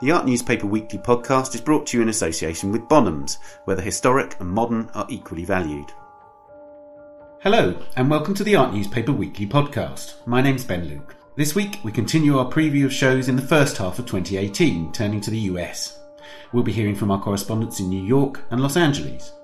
The 0.00 0.12
Art 0.12 0.24
Newspaper 0.24 0.66
Weekly 0.66 0.98
podcast 0.98 1.54
is 1.54 1.60
brought 1.60 1.86
to 1.88 1.98
you 1.98 2.02
in 2.02 2.08
association 2.08 2.72
with 2.72 2.88
Bonhams, 2.88 3.36
where 3.66 3.76
the 3.76 3.82
historic 3.82 4.34
and 4.40 4.48
modern 4.48 4.88
are 4.94 5.06
equally 5.10 5.44
valued. 5.44 5.92
Hello, 7.42 7.78
and 7.96 8.08
welcome 8.08 8.32
to 8.32 8.42
the 8.42 8.56
Art 8.56 8.72
Newspaper 8.72 9.12
Weekly 9.12 9.46
podcast. 9.46 10.26
My 10.26 10.40
name's 10.40 10.64
Ben 10.64 10.86
Luke. 10.86 11.16
This 11.36 11.54
week, 11.54 11.80
we 11.84 11.92
continue 11.92 12.38
our 12.38 12.50
preview 12.50 12.86
of 12.86 12.94
shows 12.94 13.28
in 13.28 13.36
the 13.36 13.42
first 13.42 13.76
half 13.76 13.98
of 13.98 14.06
2018, 14.06 14.90
turning 14.92 15.20
to 15.20 15.30
the 15.30 15.38
US. 15.40 15.98
We'll 16.54 16.62
be 16.62 16.72
hearing 16.72 16.96
from 16.96 17.10
our 17.10 17.20
correspondents 17.20 17.78
in 17.78 17.90
New 17.90 18.02
York 18.02 18.42
and 18.50 18.62
Los 18.62 18.78
Angeles. 18.78 19.34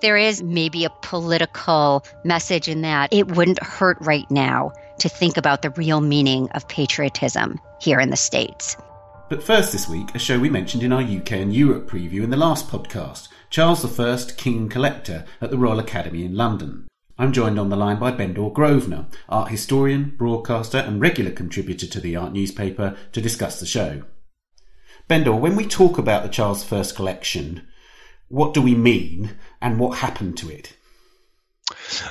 There 0.00 0.16
is 0.16 0.42
maybe 0.42 0.86
a 0.86 0.90
political 1.02 2.06
message 2.24 2.68
in 2.68 2.80
that. 2.80 3.12
It 3.12 3.36
wouldn't 3.36 3.62
hurt 3.62 3.98
right 4.00 4.30
now 4.30 4.72
to 4.98 5.10
think 5.10 5.36
about 5.36 5.60
the 5.60 5.70
real 5.70 6.00
meaning 6.00 6.48
of 6.52 6.66
patriotism 6.68 7.60
here 7.82 8.00
in 8.00 8.08
the 8.08 8.16
States. 8.16 8.78
But 9.28 9.42
first 9.42 9.72
this 9.72 9.88
week, 9.88 10.14
a 10.14 10.20
show 10.20 10.38
we 10.38 10.48
mentioned 10.48 10.84
in 10.84 10.92
our 10.92 11.02
UK 11.02 11.32
and 11.32 11.52
Europe 11.52 11.90
preview 11.90 12.22
in 12.22 12.30
the 12.30 12.36
last 12.36 12.68
podcast 12.68 13.26
Charles 13.50 13.98
I, 13.98 14.16
King 14.36 14.68
Collector 14.68 15.24
at 15.40 15.50
the 15.50 15.58
Royal 15.58 15.80
Academy 15.80 16.24
in 16.24 16.36
London. 16.36 16.86
I'm 17.18 17.32
joined 17.32 17.58
on 17.58 17.68
the 17.68 17.74
line 17.74 17.98
by 17.98 18.12
Bendor 18.12 18.50
Grosvenor, 18.50 19.06
art 19.28 19.50
historian, 19.50 20.14
broadcaster, 20.16 20.78
and 20.78 21.00
regular 21.00 21.32
contributor 21.32 21.88
to 21.88 22.00
the 22.00 22.14
art 22.14 22.32
newspaper, 22.32 22.96
to 23.10 23.20
discuss 23.20 23.58
the 23.58 23.66
show. 23.66 24.04
Bendor, 25.08 25.34
when 25.34 25.56
we 25.56 25.66
talk 25.66 25.98
about 25.98 26.22
the 26.22 26.28
Charles 26.28 26.72
I 26.72 26.84
collection, 26.94 27.66
what 28.28 28.54
do 28.54 28.62
we 28.62 28.76
mean 28.76 29.32
and 29.60 29.80
what 29.80 29.98
happened 29.98 30.38
to 30.38 30.50
it? 30.50 30.76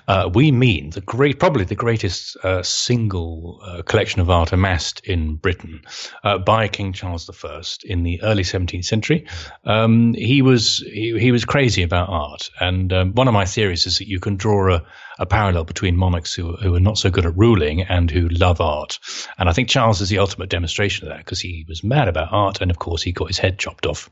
Uh, 0.07 0.29
we 0.33 0.51
mean 0.51 0.89
the 0.89 1.01
great, 1.01 1.39
probably 1.39 1.63
the 1.63 1.75
greatest 1.75 2.35
uh, 2.43 2.61
single 2.61 3.61
uh, 3.63 3.81
collection 3.83 4.19
of 4.19 4.29
art 4.29 4.51
amassed 4.51 4.99
in 5.05 5.35
Britain 5.35 5.81
uh, 6.23 6.37
by 6.37 6.67
King 6.67 6.91
Charles 6.91 7.29
I 7.29 7.61
in 7.85 8.03
the 8.03 8.21
early 8.21 8.43
17th 8.43 8.85
century. 8.85 9.25
Um, 9.63 10.13
he 10.13 10.41
was 10.41 10.79
he, 10.79 11.17
he, 11.17 11.31
was 11.31 11.45
crazy 11.45 11.83
about 11.83 12.09
art, 12.09 12.49
and 12.59 12.91
um, 12.91 13.13
one 13.13 13.27
of 13.27 13.33
my 13.33 13.45
theories 13.45 13.87
is 13.87 13.99
that 13.99 14.09
you 14.09 14.19
can 14.19 14.35
draw 14.35 14.75
a, 14.75 14.85
a 15.19 15.25
parallel 15.25 15.63
between 15.63 15.95
monarchs 15.95 16.33
who, 16.33 16.55
who 16.57 16.75
are 16.75 16.79
not 16.79 16.97
so 16.97 17.09
good 17.09 17.25
at 17.25 17.37
ruling 17.37 17.81
and 17.81 18.11
who 18.11 18.27
love 18.29 18.61
art. 18.61 18.99
And 19.37 19.49
I 19.49 19.53
think 19.53 19.69
Charles 19.69 20.01
is 20.01 20.09
the 20.09 20.19
ultimate 20.19 20.49
demonstration 20.49 21.07
of 21.07 21.13
that 21.13 21.19
because 21.19 21.39
he 21.39 21.65
was 21.67 21.83
mad 21.83 22.07
about 22.07 22.29
art, 22.31 22.61
and 22.61 22.71
of 22.71 22.79
course 22.79 23.01
he 23.01 23.11
got 23.11 23.27
his 23.27 23.37
head 23.37 23.59
chopped 23.59 23.85
off. 23.85 24.09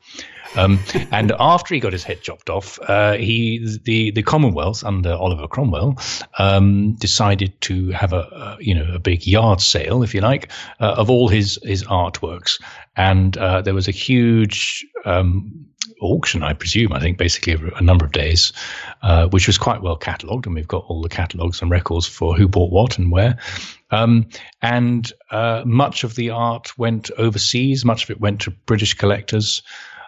Um, 0.55 0.79
and 1.11 1.31
after 1.39 1.73
he 1.73 1.79
got 1.79 1.93
his 1.93 2.03
head 2.03 2.21
chopped 2.21 2.49
off, 2.49 2.79
uh, 2.81 3.13
he 3.13 3.79
the 3.83 4.11
the 4.11 4.23
Commonwealth 4.23 4.83
under 4.83 5.13
Oliver 5.13 5.47
Cromwell 5.47 5.97
um, 6.37 6.93
decided 6.95 7.59
to 7.61 7.91
have 7.91 8.13
a, 8.13 8.21
a, 8.21 8.57
you 8.59 8.75
know 8.75 8.93
a 8.93 8.99
big 8.99 9.25
yard 9.25 9.61
sale, 9.61 10.03
if 10.03 10.13
you 10.13 10.21
like, 10.21 10.51
uh, 10.79 10.93
of 10.97 11.09
all 11.09 11.27
his 11.27 11.59
his 11.63 11.83
artworks, 11.83 12.61
and 12.95 13.37
uh, 13.37 13.61
there 13.61 13.73
was 13.73 13.87
a 13.87 13.91
huge 13.91 14.85
um, 15.05 15.67
auction, 16.01 16.43
I 16.43 16.53
presume. 16.53 16.93
I 16.93 16.99
think 16.99 17.17
basically 17.17 17.53
a, 17.75 17.81
number 17.81 18.05
of 18.05 18.11
days, 18.11 18.53
uh, 19.01 19.27
which 19.27 19.47
was 19.47 19.57
quite 19.57 19.81
well 19.81 19.95
catalogued, 19.95 20.45
and 20.45 20.55
we've 20.55 20.67
got 20.67 20.85
all 20.87 21.01
the 21.01 21.09
catalogues 21.09 21.61
and 21.61 21.71
records 21.71 22.07
for 22.07 22.35
who 22.35 22.47
bought 22.47 22.71
what 22.71 22.97
and 22.97 23.11
where. 23.11 23.37
Um, 23.91 24.27
and 24.61 25.11
uh, 25.31 25.63
much 25.65 26.03
of 26.03 26.15
the 26.15 26.29
art 26.29 26.77
went 26.77 27.11
overseas. 27.17 27.85
Much 27.85 28.03
of 28.03 28.09
it 28.09 28.19
went 28.19 28.41
to 28.41 28.51
British 28.51 28.93
collectors. 28.93 29.61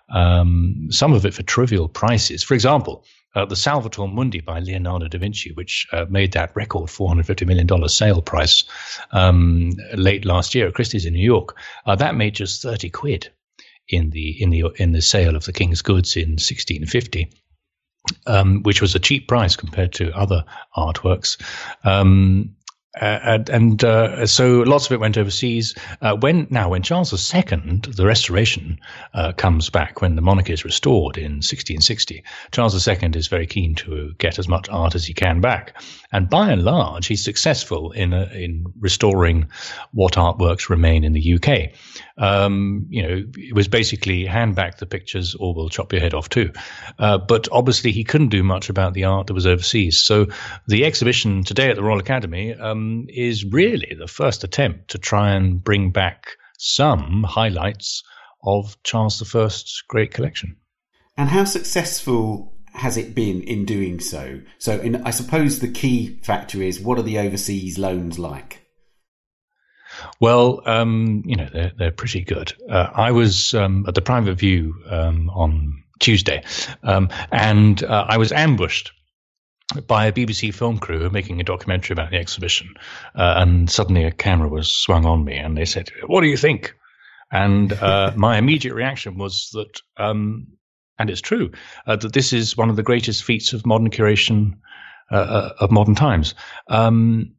Um, 0.10 0.88
some 0.92 1.14
of 1.14 1.26
it 1.26 1.34
for 1.34 1.44
trivial 1.44 1.88
prices. 1.88 2.44
For 2.44 2.54
example, 2.54 3.06
uh, 3.36 3.46
the 3.46 3.56
Salvator 3.56 4.08
Mundi 4.08 4.40
by 4.40 4.60
Leonardo 4.60 5.08
da 5.08 5.18
Vinci, 5.18 5.52
which 5.54 5.88
uh, 5.92 6.06
made 6.10 6.32
that 6.34 6.56
record 6.56 6.90
$450 6.90 7.46
million 7.46 7.90
sale 7.90 8.22
price 8.22 8.64
um, 9.12 9.72
late 9.96 10.26
last 10.26 10.56
year 10.56 10.68
at 10.68 10.74
Christie's 10.74 11.06
in 11.06 11.14
New 11.14 11.26
York, 11.26 11.58
uh, 11.86 11.96
that 11.96 12.16
made 12.16 12.36
just 12.36 12.62
30 12.62 12.90
quid 12.90 13.30
in 13.88 14.10
the 14.10 14.42
in 14.42 14.50
the 14.50 14.66
in 14.78 14.92
the 14.92 15.02
sale 15.02 15.36
of 15.36 15.46
the 15.46 15.54
king's 15.54 15.82
goods 15.82 16.16
in 16.16 16.32
1650. 16.32 17.32
Um, 18.28 18.62
which 18.62 18.84
was 18.84 18.94
a 18.94 19.00
cheap 19.00 19.28
price 19.28 19.56
compared 19.56 19.92
to 19.94 20.16
other 20.16 20.46
artworks. 20.78 21.42
Um, 21.84 22.55
uh, 23.02 23.40
and 23.52 23.84
uh, 23.84 24.26
so 24.26 24.60
lots 24.62 24.86
of 24.86 24.94
it 24.94 25.00
went 25.00 25.18
overseas. 25.18 25.76
Uh, 26.02 26.16
when 26.16 26.48
now, 26.50 26.70
when 26.70 26.82
Charles 26.82 27.12
II, 27.34 27.44
the 27.44 28.06
Restoration, 28.06 28.80
uh, 29.14 29.34
comes 29.34 29.70
back, 29.70 30.02
when 30.02 30.16
the 30.16 30.22
monarchy 30.22 30.54
is 30.54 30.64
restored 30.64 31.18
in 31.18 31.42
1660, 31.42 32.24
Charles 32.52 32.88
II 32.88 33.12
is 33.16 33.28
very 33.28 33.48
keen 33.48 33.76
to 33.76 34.14
get 34.18 34.40
as 34.40 34.48
much 34.48 34.70
art 34.70 34.96
as 34.96 35.06
he 35.06 35.14
can 35.14 35.42
back, 35.42 35.76
and 36.12 36.30
by 36.30 36.50
and 36.52 36.64
large, 36.64 37.08
he's 37.08 37.24
successful 37.24 37.92
in 37.92 38.14
uh, 38.14 38.30
in 38.34 38.66
restoring 38.80 39.50
what 39.92 40.14
artworks 40.14 40.70
remain 40.70 41.04
in 41.04 41.14
the 41.14 41.34
UK. 41.34 41.72
Um, 42.18 42.86
you 42.90 43.04
know, 43.04 43.24
it 43.36 43.54
was 43.54 43.68
basically 43.68 44.26
hand 44.26 44.56
back 44.56 44.78
the 44.78 44.86
pictures, 44.86 45.36
or 45.36 45.54
we'll 45.54 45.70
chop 45.70 45.92
your 45.92 46.02
head 46.02 46.14
off 46.14 46.30
too. 46.30 46.52
But 46.98 47.50
obviously, 47.52 47.92
he 47.92 48.06
couldn't 48.06 48.30
do 48.30 48.42
much 48.42 48.70
about 48.70 48.94
the 48.94 49.04
art 49.04 49.28
that 49.28 49.34
was 49.34 49.46
overseas. 49.46 50.02
So 50.02 50.28
the 50.68 50.86
exhibition 50.86 51.44
today 51.44 51.70
at 51.70 51.76
the 51.76 51.84
Royal 51.84 52.00
Academy. 52.00 52.54
Um, 52.54 52.85
um, 52.86 53.06
is 53.10 53.46
really 53.46 53.96
the 53.98 54.08
first 54.08 54.44
attempt 54.44 54.90
to 54.92 54.98
try 54.98 55.32
and 55.32 55.64
bring 55.64 55.92
back 55.92 56.38
some 56.58 57.24
highlights 57.24 58.04
of 58.44 58.78
Charles 58.84 59.22
I's 59.36 59.84
great 59.88 60.14
collection. 60.14 60.58
And 61.18 61.30
how 61.30 61.46
successful 61.46 62.54
has 62.74 62.98
it 62.98 63.16
been 63.16 63.42
in 63.42 63.66
doing 63.66 64.00
so? 64.00 64.42
So, 64.60 64.80
in, 64.80 64.98
I 65.04 65.12
suppose 65.12 65.60
the 65.60 65.72
key 65.72 66.20
factor 66.24 66.62
is 66.62 66.80
what 66.80 67.00
are 67.00 67.04
the 67.04 67.20
overseas 67.20 67.78
loans 67.78 68.20
like? 68.20 68.62
Well, 70.20 70.62
um, 70.66 71.24
you 71.26 71.38
know 71.38 71.48
they're 71.52 71.72
they're 71.78 71.92
pretty 71.92 72.22
good. 72.22 72.54
Uh, 72.70 72.90
I 72.94 73.12
was 73.12 73.54
um, 73.54 73.86
at 73.88 73.96
the 73.96 74.02
Private 74.02 74.36
View 74.36 74.76
um, 74.90 75.30
on 75.30 75.84
Tuesday, 76.00 76.44
um, 76.84 77.10
and 77.32 77.82
uh, 77.82 78.06
I 78.10 78.18
was 78.18 78.34
ambushed 78.34 78.92
by 79.88 80.06
a 80.06 80.12
BBC 80.12 80.54
film 80.54 80.78
crew 80.78 81.10
making 81.10 81.40
a 81.40 81.44
documentary 81.44 81.94
about 81.94 82.12
the 82.12 82.18
exhibition, 82.18 82.74
uh, 83.16 83.36
and 83.38 83.70
suddenly 83.70 84.04
a 84.04 84.12
camera 84.12 84.48
was 84.48 84.72
swung 84.72 85.06
on 85.06 85.26
me, 85.26 85.36
and 85.36 85.58
they 85.58 85.66
said, 85.66 85.90
"What 86.06 86.22
do 86.22 86.28
you 86.28 86.38
think?" 86.38 86.76
And 87.32 87.74
uh, 87.74 88.14
my 88.16 88.38
immediate 88.38 88.74
reaction 88.74 89.18
was 89.18 89.50
that, 89.54 89.82
um, 89.98 90.48
and 91.00 91.10
it's 91.10 91.22
true, 91.22 91.52
uh, 91.88 91.96
that 91.96 92.14
this 92.14 92.32
is 92.32 92.56
one 92.56 92.70
of 92.70 92.76
the 92.76 92.84
greatest 92.84 93.24
feats 93.24 93.54
of 93.54 93.66
modern 93.66 93.90
curation 93.90 94.58
uh, 95.12 95.16
uh, 95.16 95.54
of 95.60 95.72
modern 95.72 95.96
times. 95.96 96.36
Um, 96.68 97.34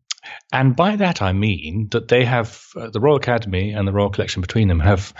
and 0.52 0.74
by 0.74 0.96
that 0.96 1.22
I 1.22 1.32
mean 1.32 1.88
that 1.90 2.08
they 2.08 2.24
have 2.24 2.66
uh, 2.76 2.90
the 2.90 3.00
Royal 3.00 3.16
Academy 3.16 3.72
and 3.72 3.86
the 3.86 3.92
Royal 3.92 4.10
Collection 4.10 4.40
between 4.40 4.68
them 4.68 4.80
have 4.80 5.14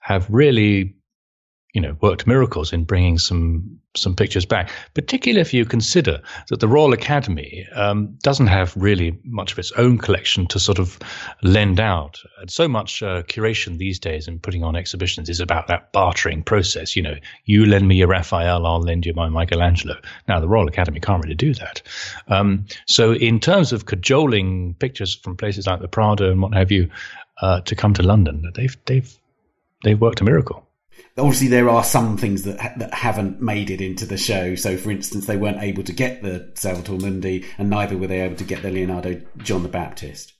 have 0.00 0.26
really 0.28 0.94
you 1.72 1.80
know, 1.80 1.96
worked 2.02 2.26
miracles 2.26 2.72
in 2.72 2.84
bringing 2.84 3.18
some 3.18 3.78
some 3.94 4.14
pictures 4.14 4.46
back. 4.46 4.70
Particularly 4.94 5.40
if 5.40 5.52
you 5.52 5.64
consider 5.64 6.20
that 6.48 6.60
the 6.60 6.68
Royal 6.68 6.92
Academy 6.92 7.66
um, 7.74 8.16
doesn't 8.22 8.46
have 8.46 8.74
really 8.76 9.18
much 9.24 9.52
of 9.52 9.58
its 9.58 9.72
own 9.72 9.98
collection 9.98 10.46
to 10.46 10.58
sort 10.58 10.78
of 10.78 10.98
lend 11.42 11.78
out. 11.78 12.18
And 12.40 12.50
so 12.50 12.68
much 12.68 13.02
uh, 13.02 13.22
curation 13.24 13.78
these 13.78 13.98
days 13.98 14.28
and 14.28 14.42
putting 14.42 14.64
on 14.64 14.76
exhibitions 14.76 15.28
is 15.28 15.40
about 15.40 15.66
that 15.66 15.92
bartering 15.92 16.42
process. 16.42 16.96
You 16.96 17.02
know, 17.02 17.16
you 17.44 17.66
lend 17.66 17.88
me 17.88 17.96
your 17.96 18.08
Raphael, 18.08 18.66
I'll 18.66 18.80
lend 18.80 19.04
you 19.06 19.14
my 19.14 19.28
Michelangelo. 19.28 19.96
Now 20.28 20.40
the 20.40 20.48
Royal 20.48 20.68
Academy 20.68 21.00
can't 21.00 21.22
really 21.22 21.34
do 21.34 21.54
that. 21.54 21.82
Um, 22.28 22.66
so 22.86 23.12
in 23.12 23.40
terms 23.40 23.72
of 23.72 23.86
cajoling 23.86 24.74
pictures 24.74 25.14
from 25.14 25.36
places 25.36 25.66
like 25.66 25.80
the 25.80 25.88
Prado 25.88 26.30
and 26.30 26.40
what 26.40 26.54
have 26.54 26.70
you 26.70 26.90
uh, 27.40 27.60
to 27.62 27.74
come 27.74 27.94
to 27.94 28.02
London, 28.02 28.50
they've 28.54 28.76
they've 28.86 29.18
they've 29.84 30.00
worked 30.00 30.20
a 30.20 30.24
miracle 30.24 30.66
obviously 31.18 31.48
there 31.48 31.68
are 31.68 31.84
some 31.84 32.16
things 32.16 32.42
that 32.42 32.78
that 32.78 32.94
haven't 32.94 33.40
made 33.40 33.70
it 33.70 33.80
into 33.80 34.06
the 34.06 34.16
show. 34.16 34.54
So, 34.54 34.76
for 34.76 34.90
instance, 34.90 35.26
they 35.26 35.36
weren't 35.36 35.62
able 35.62 35.82
to 35.84 35.92
get 35.92 36.22
the 36.22 36.50
Salvator 36.54 36.92
Mundi, 36.92 37.44
and 37.58 37.70
neither 37.70 37.96
were 37.96 38.06
they 38.06 38.20
able 38.20 38.36
to 38.36 38.44
get 38.44 38.62
the 38.62 38.70
Leonardo 38.70 39.20
John 39.38 39.62
the 39.62 39.68
Baptist. 39.68 40.32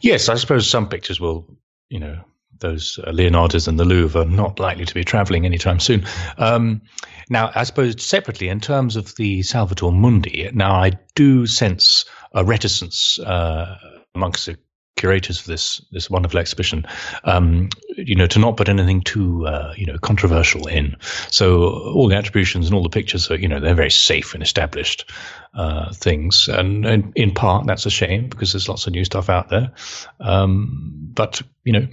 Yes, 0.00 0.28
I 0.28 0.36
suppose 0.36 0.68
some 0.68 0.88
pictures 0.88 1.20
will, 1.20 1.46
you 1.90 2.00
know, 2.00 2.18
those 2.62 2.98
uh, 3.04 3.10
Leonardos 3.10 3.68
and 3.68 3.78
the 3.78 3.84
Louvre 3.84 4.22
are 4.22 4.24
not 4.24 4.58
likely 4.58 4.86
to 4.86 4.94
be 4.94 5.04
travelling 5.04 5.44
anytime 5.44 5.80
soon. 5.80 6.06
Um, 6.38 6.80
now, 7.28 7.50
I 7.54 7.64
suppose 7.64 8.02
separately, 8.02 8.48
in 8.48 8.60
terms 8.60 8.96
of 8.96 9.14
the 9.16 9.42
Salvator 9.42 9.90
Mundi, 9.90 10.50
now 10.54 10.72
I 10.72 10.92
do 11.14 11.46
sense 11.46 12.04
a 12.32 12.44
reticence 12.44 13.18
uh, 13.18 13.76
amongst 14.14 14.46
the 14.46 14.56
curators 14.96 15.40
of 15.40 15.46
this 15.46 15.80
this 15.92 16.10
wonderful 16.10 16.38
exhibition, 16.38 16.86
um, 17.24 17.68
you 17.96 18.14
know, 18.14 18.26
to 18.26 18.38
not 18.38 18.56
put 18.56 18.68
anything 18.68 19.00
too 19.02 19.46
uh, 19.46 19.72
you 19.76 19.86
know 19.86 19.98
controversial 19.98 20.66
in. 20.66 20.96
So 21.30 21.70
all 21.94 22.08
the 22.08 22.16
attributions 22.16 22.66
and 22.66 22.74
all 22.74 22.82
the 22.82 22.88
pictures 22.88 23.30
are 23.30 23.36
you 23.36 23.48
know 23.48 23.60
they're 23.60 23.74
very 23.74 23.90
safe 23.90 24.34
and 24.34 24.42
established 24.42 25.10
uh, 25.54 25.92
things, 25.92 26.48
and, 26.48 26.86
and, 26.86 27.12
in 27.16 27.32
part 27.32 27.66
that's 27.66 27.86
a 27.86 27.90
shame 27.90 28.28
because 28.28 28.52
there's 28.52 28.68
lots 28.68 28.86
of 28.86 28.92
new 28.92 29.04
stuff 29.04 29.28
out 29.28 29.48
there. 29.48 29.72
Um, 30.20 31.10
but 31.14 31.42
you 31.64 31.72
know. 31.72 31.86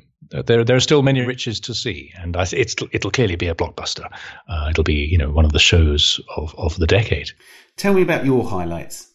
There, 0.46 0.64
there 0.64 0.76
are 0.76 0.80
still 0.80 1.02
many 1.02 1.22
riches 1.22 1.60
to 1.62 1.74
see, 1.74 2.14
and 2.16 2.38
I, 2.38 2.46
it's, 2.52 2.76
it'll 2.92 3.10
clearly 3.10 3.36
be 3.36 3.48
a 3.48 3.56
blockbuster. 3.56 4.06
Uh, 4.48 4.68
it'll 4.70 4.84
be, 4.84 4.94
you 4.94 5.18
know, 5.18 5.32
one 5.32 5.44
of 5.44 5.54
the 5.54 5.58
shows 5.60 6.22
of, 6.38 6.54
of 6.56 6.78
the 6.78 6.86
decade. 6.86 7.32
Tell 7.78 7.96
me 7.96 8.04
about 8.04 8.26
your 8.26 8.48
highlights. 8.48 9.09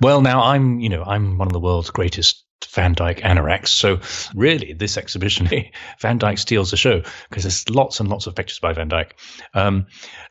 Well, 0.00 0.20
now 0.20 0.42
I'm, 0.42 0.80
you 0.80 0.88
know, 0.88 1.02
I'm 1.04 1.38
one 1.38 1.48
of 1.48 1.52
the 1.52 1.60
world's 1.60 1.90
greatest 1.90 2.44
Van 2.70 2.94
Dyck 2.94 3.18
anoraks. 3.18 3.68
So 3.68 4.00
really, 4.34 4.72
this 4.72 4.96
exhibition, 4.96 5.48
Van 6.00 6.18
Dyck 6.18 6.38
steals 6.38 6.70
the 6.70 6.76
show 6.76 7.02
because 7.28 7.44
there's 7.44 7.68
lots 7.68 8.00
and 8.00 8.08
lots 8.08 8.26
of 8.26 8.34
pictures 8.34 8.58
by 8.58 8.72
Van 8.72 8.88
Dyck. 8.88 9.18
Um, 9.54 9.86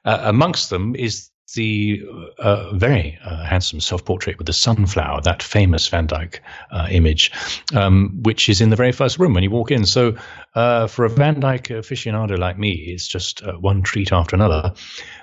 uh, 0.05 0.19
amongst 0.23 0.69
them 0.69 0.95
is 0.95 1.29
the 1.53 2.01
uh, 2.39 2.73
very 2.73 3.17
uh, 3.25 3.43
handsome 3.43 3.81
self-portrait 3.81 4.37
with 4.37 4.47
the 4.47 4.53
sunflower, 4.53 5.21
that 5.21 5.43
famous 5.43 5.87
Van 5.87 6.05
Dyck 6.05 6.41
uh, 6.71 6.87
image, 6.89 7.31
um, 7.75 8.21
which 8.23 8.47
is 8.47 8.61
in 8.61 8.69
the 8.69 8.75
very 8.75 8.91
first 8.91 9.19
room 9.19 9.33
when 9.33 9.43
you 9.43 9.51
walk 9.51 9.71
in. 9.71 9.85
So 9.85 10.15
uh, 10.55 10.87
for 10.87 11.05
a 11.05 11.09
Van 11.09 11.39
Dyck 11.39 11.65
aficionado 11.65 12.37
like 12.37 12.57
me, 12.57 12.71
it's 12.71 13.07
just 13.07 13.43
uh, 13.43 13.53
one 13.53 13.81
treat 13.81 14.11
after 14.11 14.35
another, 14.35 14.73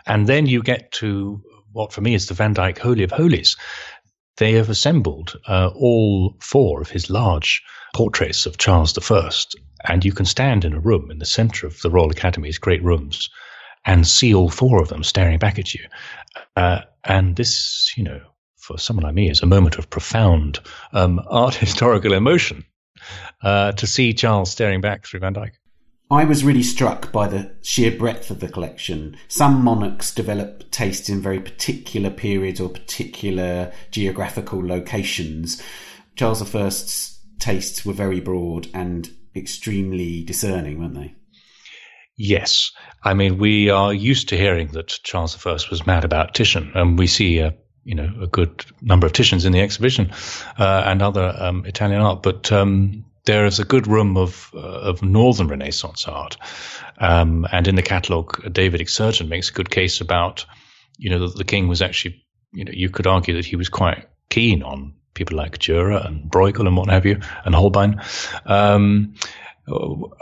and 0.06 0.26
then 0.26 0.46
you 0.46 0.62
get 0.62 0.92
to 0.92 1.42
what 1.72 1.92
for 1.92 2.00
me 2.00 2.14
is 2.14 2.26
the 2.26 2.34
Van 2.34 2.52
Dyck 2.52 2.78
Holy 2.78 3.04
of 3.04 3.10
Holies. 3.10 3.56
They 4.38 4.52
have 4.52 4.70
assembled 4.70 5.36
uh, 5.46 5.70
all 5.74 6.36
four 6.40 6.80
of 6.80 6.90
his 6.90 7.10
large 7.10 7.62
portraits 7.94 8.46
of 8.46 8.58
Charles 8.58 8.96
I, 9.10 9.30
and 9.84 10.04
you 10.04 10.12
can 10.12 10.26
stand 10.26 10.64
in 10.64 10.72
a 10.72 10.80
room 10.80 11.10
in 11.10 11.18
the 11.18 11.26
centre 11.26 11.66
of 11.66 11.80
the 11.82 11.90
Royal 11.90 12.10
Academy's 12.10 12.58
great 12.58 12.82
rooms 12.82 13.28
and 13.84 14.06
see 14.06 14.34
all 14.34 14.48
four 14.48 14.80
of 14.80 14.88
them 14.88 15.02
staring 15.02 15.38
back 15.38 15.58
at 15.58 15.74
you. 15.74 15.84
Uh, 16.56 16.80
and 17.04 17.36
this, 17.36 17.92
you 17.96 18.04
know, 18.04 18.20
for 18.56 18.78
someone 18.78 19.04
like 19.04 19.14
me, 19.14 19.30
is 19.30 19.42
a 19.42 19.46
moment 19.46 19.76
of 19.76 19.90
profound 19.90 20.60
um, 20.92 21.20
art 21.30 21.54
historical 21.54 22.12
emotion 22.12 22.64
uh, 23.42 23.72
to 23.72 23.86
see 23.86 24.12
Charles 24.12 24.50
staring 24.50 24.80
back 24.80 25.06
through 25.06 25.20
Van 25.20 25.32
Dyck. 25.32 25.57
I 26.10 26.24
was 26.24 26.42
really 26.42 26.62
struck 26.62 27.12
by 27.12 27.28
the 27.28 27.54
sheer 27.62 27.90
breadth 27.90 28.30
of 28.30 28.40
the 28.40 28.48
collection. 28.48 29.18
Some 29.28 29.62
monarchs 29.62 30.14
develop 30.14 30.70
tastes 30.70 31.10
in 31.10 31.20
very 31.20 31.38
particular 31.38 32.08
periods 32.08 32.60
or 32.60 32.70
particular 32.70 33.72
geographical 33.90 34.66
locations. 34.66 35.62
Charles 36.16 36.54
I's 36.54 37.18
tastes 37.38 37.84
were 37.84 37.92
very 37.92 38.20
broad 38.20 38.68
and 38.72 39.10
extremely 39.36 40.22
discerning, 40.24 40.78
weren't 40.78 40.94
they? 40.94 41.14
Yes. 42.16 42.72
I 43.04 43.12
mean, 43.12 43.38
we 43.38 43.68
are 43.68 43.92
used 43.92 44.30
to 44.30 44.36
hearing 44.36 44.68
that 44.68 44.98
Charles 45.04 45.46
I 45.46 45.52
was 45.52 45.86
mad 45.86 46.04
about 46.04 46.34
Titian, 46.34 46.72
and 46.74 46.98
we 46.98 47.06
see 47.06 47.38
a 47.38 47.54
you 47.84 47.94
know 47.94 48.12
a 48.20 48.26
good 48.26 48.64
number 48.82 49.06
of 49.06 49.12
Titians 49.12 49.44
in 49.44 49.52
the 49.52 49.60
exhibition 49.60 50.10
uh, 50.58 50.82
and 50.84 51.00
other 51.00 51.34
um, 51.38 51.64
Italian 51.64 52.02
art. 52.02 52.22
But 52.22 52.50
um, 52.50 53.04
there 53.28 53.44
is 53.44 53.60
a 53.60 53.64
good 53.64 53.86
room 53.86 54.16
of 54.16 54.50
uh, 54.54 54.90
of 54.90 55.02
Northern 55.02 55.48
Renaissance 55.48 56.08
art, 56.08 56.36
um, 56.98 57.46
and 57.52 57.68
in 57.68 57.76
the 57.76 57.82
catalogue, 57.82 58.52
David 58.52 58.80
Ekserdjian 58.80 59.28
makes 59.28 59.50
a 59.50 59.52
good 59.52 59.70
case 59.70 60.00
about, 60.00 60.46
you 60.96 61.10
know, 61.10 61.20
that 61.20 61.36
the 61.36 61.44
king 61.44 61.68
was 61.68 61.82
actually, 61.82 62.24
you 62.52 62.64
know, 62.64 62.72
you 62.74 62.88
could 62.88 63.06
argue 63.06 63.34
that 63.34 63.44
he 63.44 63.56
was 63.56 63.68
quite 63.68 64.08
keen 64.30 64.62
on 64.62 64.94
people 65.12 65.36
like 65.36 65.58
Dürer 65.58 66.04
and 66.06 66.30
Bruegel 66.30 66.66
and 66.66 66.76
what 66.76 66.88
have 66.88 67.04
you, 67.04 67.20
and 67.44 67.54
Holbein. 67.54 68.00
Um, 68.46 69.14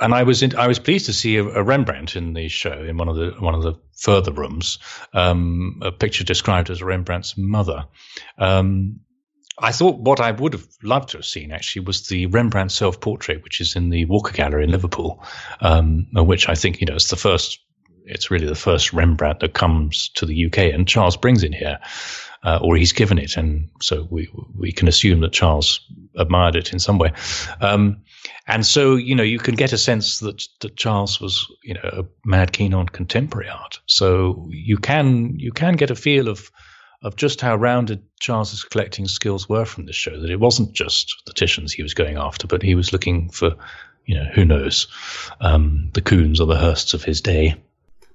and 0.01 0.13
I 0.13 0.25
was 0.25 0.43
in, 0.43 0.57
I 0.57 0.67
was 0.67 0.81
pleased 0.81 1.07
to 1.07 1.13
see 1.13 1.37
a, 1.37 1.45
a, 1.45 1.63
Rembrandt 1.63 2.17
in 2.17 2.33
the 2.33 2.49
show 2.49 2.83
in 2.83 2.97
one 2.97 3.09
of 3.09 3.15
the 3.15 3.31
one 3.39 3.55
of 3.55 3.63
the 3.63 3.75
further 3.93 4.33
rooms, 4.33 4.81
um, 5.13 5.81
a 5.83 5.93
picture 5.93 6.25
described 6.25 6.71
as 6.71 6.83
Rembrandt's 6.83 7.39
mother. 7.39 7.85
Um, 8.37 9.01
I 9.59 9.73
thought 9.73 10.01
what 10.01 10.21
I 10.21 10.33
would 10.33 10.53
have 10.53 10.67
loved 10.83 11.11
to 11.11 11.19
have 11.19 11.25
seen 11.25 11.51
actually 11.51 11.87
was 11.87 12.09
the 12.09 12.27
Rembrandt 12.27 12.73
self 12.73 13.01
portrait, 13.01 13.43
which 13.43 13.61
is 13.61 13.75
in 13.75 13.91
the 13.91 14.05
Walker 14.05 14.33
Gallery 14.33 14.65
in 14.65 14.71
Liverpool, 14.71 15.23
um, 15.61 16.07
which 16.13 16.49
I 16.49 16.55
think 16.55 16.81
you 16.81 16.87
know 16.87 16.97
is 16.97 17.09
the 17.09 17.17
first. 17.17 17.61
It's 18.09 18.31
really 18.31 18.47
the 18.47 18.55
first 18.55 18.93
Rembrandt 18.93 19.41
that 19.41 19.55
comes 19.55 20.11
to 20.11 20.27
the 20.27 20.47
UK, 20.47 20.59
and 20.59 20.87
Charles 20.87 21.17
brings 21.17 21.43
it 21.43 21.55
here, 21.55 21.79
uh, 22.45 22.61
or 22.63 22.77
he's 22.77 22.93
given 22.93 23.19
it, 23.19 23.37
and 23.37 23.69
so 23.81 24.07
we 24.11 24.29
we 24.55 24.73
can 24.73 24.89
assume 24.89 25.21
that 25.21 25.33
Charles 25.33 25.81
admired 26.17 26.55
it 26.55 26.73
in 26.73 26.79
some 26.79 26.99
way. 26.99 27.13
Um, 27.61 28.03
and 28.47 28.65
so 28.65 28.95
you 28.95 29.15
know 29.15 29.23
you 29.23 29.39
can 29.39 29.55
get 29.55 29.73
a 29.73 29.79
sense 29.79 30.19
that 30.21 30.47
that 30.61 30.77
Charles 30.77 31.19
was 31.19 31.51
you 31.65 31.75
know 31.75 32.07
mad 32.27 32.53
keen 32.53 32.75
on 32.75 32.89
contemporary 32.91 33.49
art. 33.49 33.81
So 33.87 34.49
you 34.51 34.77
can 34.77 35.39
you 35.39 35.51
can 35.51 35.77
get 35.77 35.91
a 35.91 35.97
feel 35.97 36.29
of 36.29 36.51
of 37.07 37.15
just 37.15 37.41
how 37.41 37.55
rounded 37.55 38.03
Charles's 38.19 38.65
collecting 38.65 39.07
skills 39.07 39.49
were 39.49 39.65
from 39.65 39.87
this 39.87 39.95
show. 39.95 40.21
That 40.21 40.31
it 40.31 40.41
wasn't 40.41 40.73
just 40.73 41.23
the 41.25 41.33
Titians 41.33 41.73
he 41.73 41.85
was 41.85 41.95
going 41.95 42.17
after, 42.17 42.49
but 42.49 42.63
he 42.63 42.75
was 42.75 42.93
looking 42.93 43.31
for, 43.31 43.55
you 44.07 44.17
know, 44.17 44.29
who 44.35 44.45
knows, 44.45 44.89
um, 45.41 45.89
the 45.95 46.03
Koons 46.03 46.41
or 46.41 46.47
the 46.47 46.57
Hirsts 46.57 46.95
of 46.95 47.05
his 47.05 47.21
day. 47.21 47.55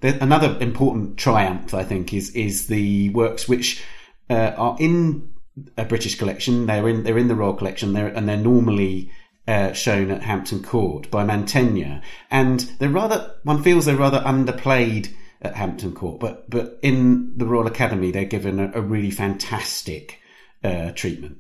Another 0.02 0.58
important 0.60 1.18
triumph, 1.18 1.74
I 1.74 1.84
think, 1.84 2.14
is 2.14 2.32
is 2.36 2.68
the 2.68 3.10
works 3.12 3.48
which 3.48 3.82
uh, 4.30 4.54
are 4.58 4.76
in 4.78 5.32
a 5.78 5.86
British 5.86 6.18
collection. 6.18 6.66
They're 6.66 6.90
in 6.90 7.04
they're 7.04 7.18
in 7.18 7.30
the 7.30 7.36
Royal 7.36 7.54
Collection. 7.54 7.94
They're 7.94 8.08
and 8.08 8.28
they're 8.28 8.36
normally 8.36 9.12
uh, 9.48 9.72
shown 9.72 10.12
at 10.12 10.24
Hampton 10.24 10.64
Court 10.64 11.10
by 11.10 11.24
Mantegna, 11.24 12.02
and 12.30 12.60
they're 12.80 12.90
rather 12.90 13.36
one 13.44 13.64
feels 13.64 13.86
they're 13.86 13.96
rather 13.96 14.20
underplayed 14.20 15.14
at 15.42 15.56
Hampton 15.56 15.94
Court, 15.94 16.20
but 16.20 16.50
but 16.50 16.80
in 16.82 17.38
the 17.38 17.46
Royal 17.46 17.68
Academy, 17.68 18.12
they're 18.12 18.26
given 18.26 18.60
a, 18.60 18.72
a 18.76 18.82
really 18.82 19.12
fantastic 19.12 20.20
uh, 20.64 20.92
treatment. 20.92 21.38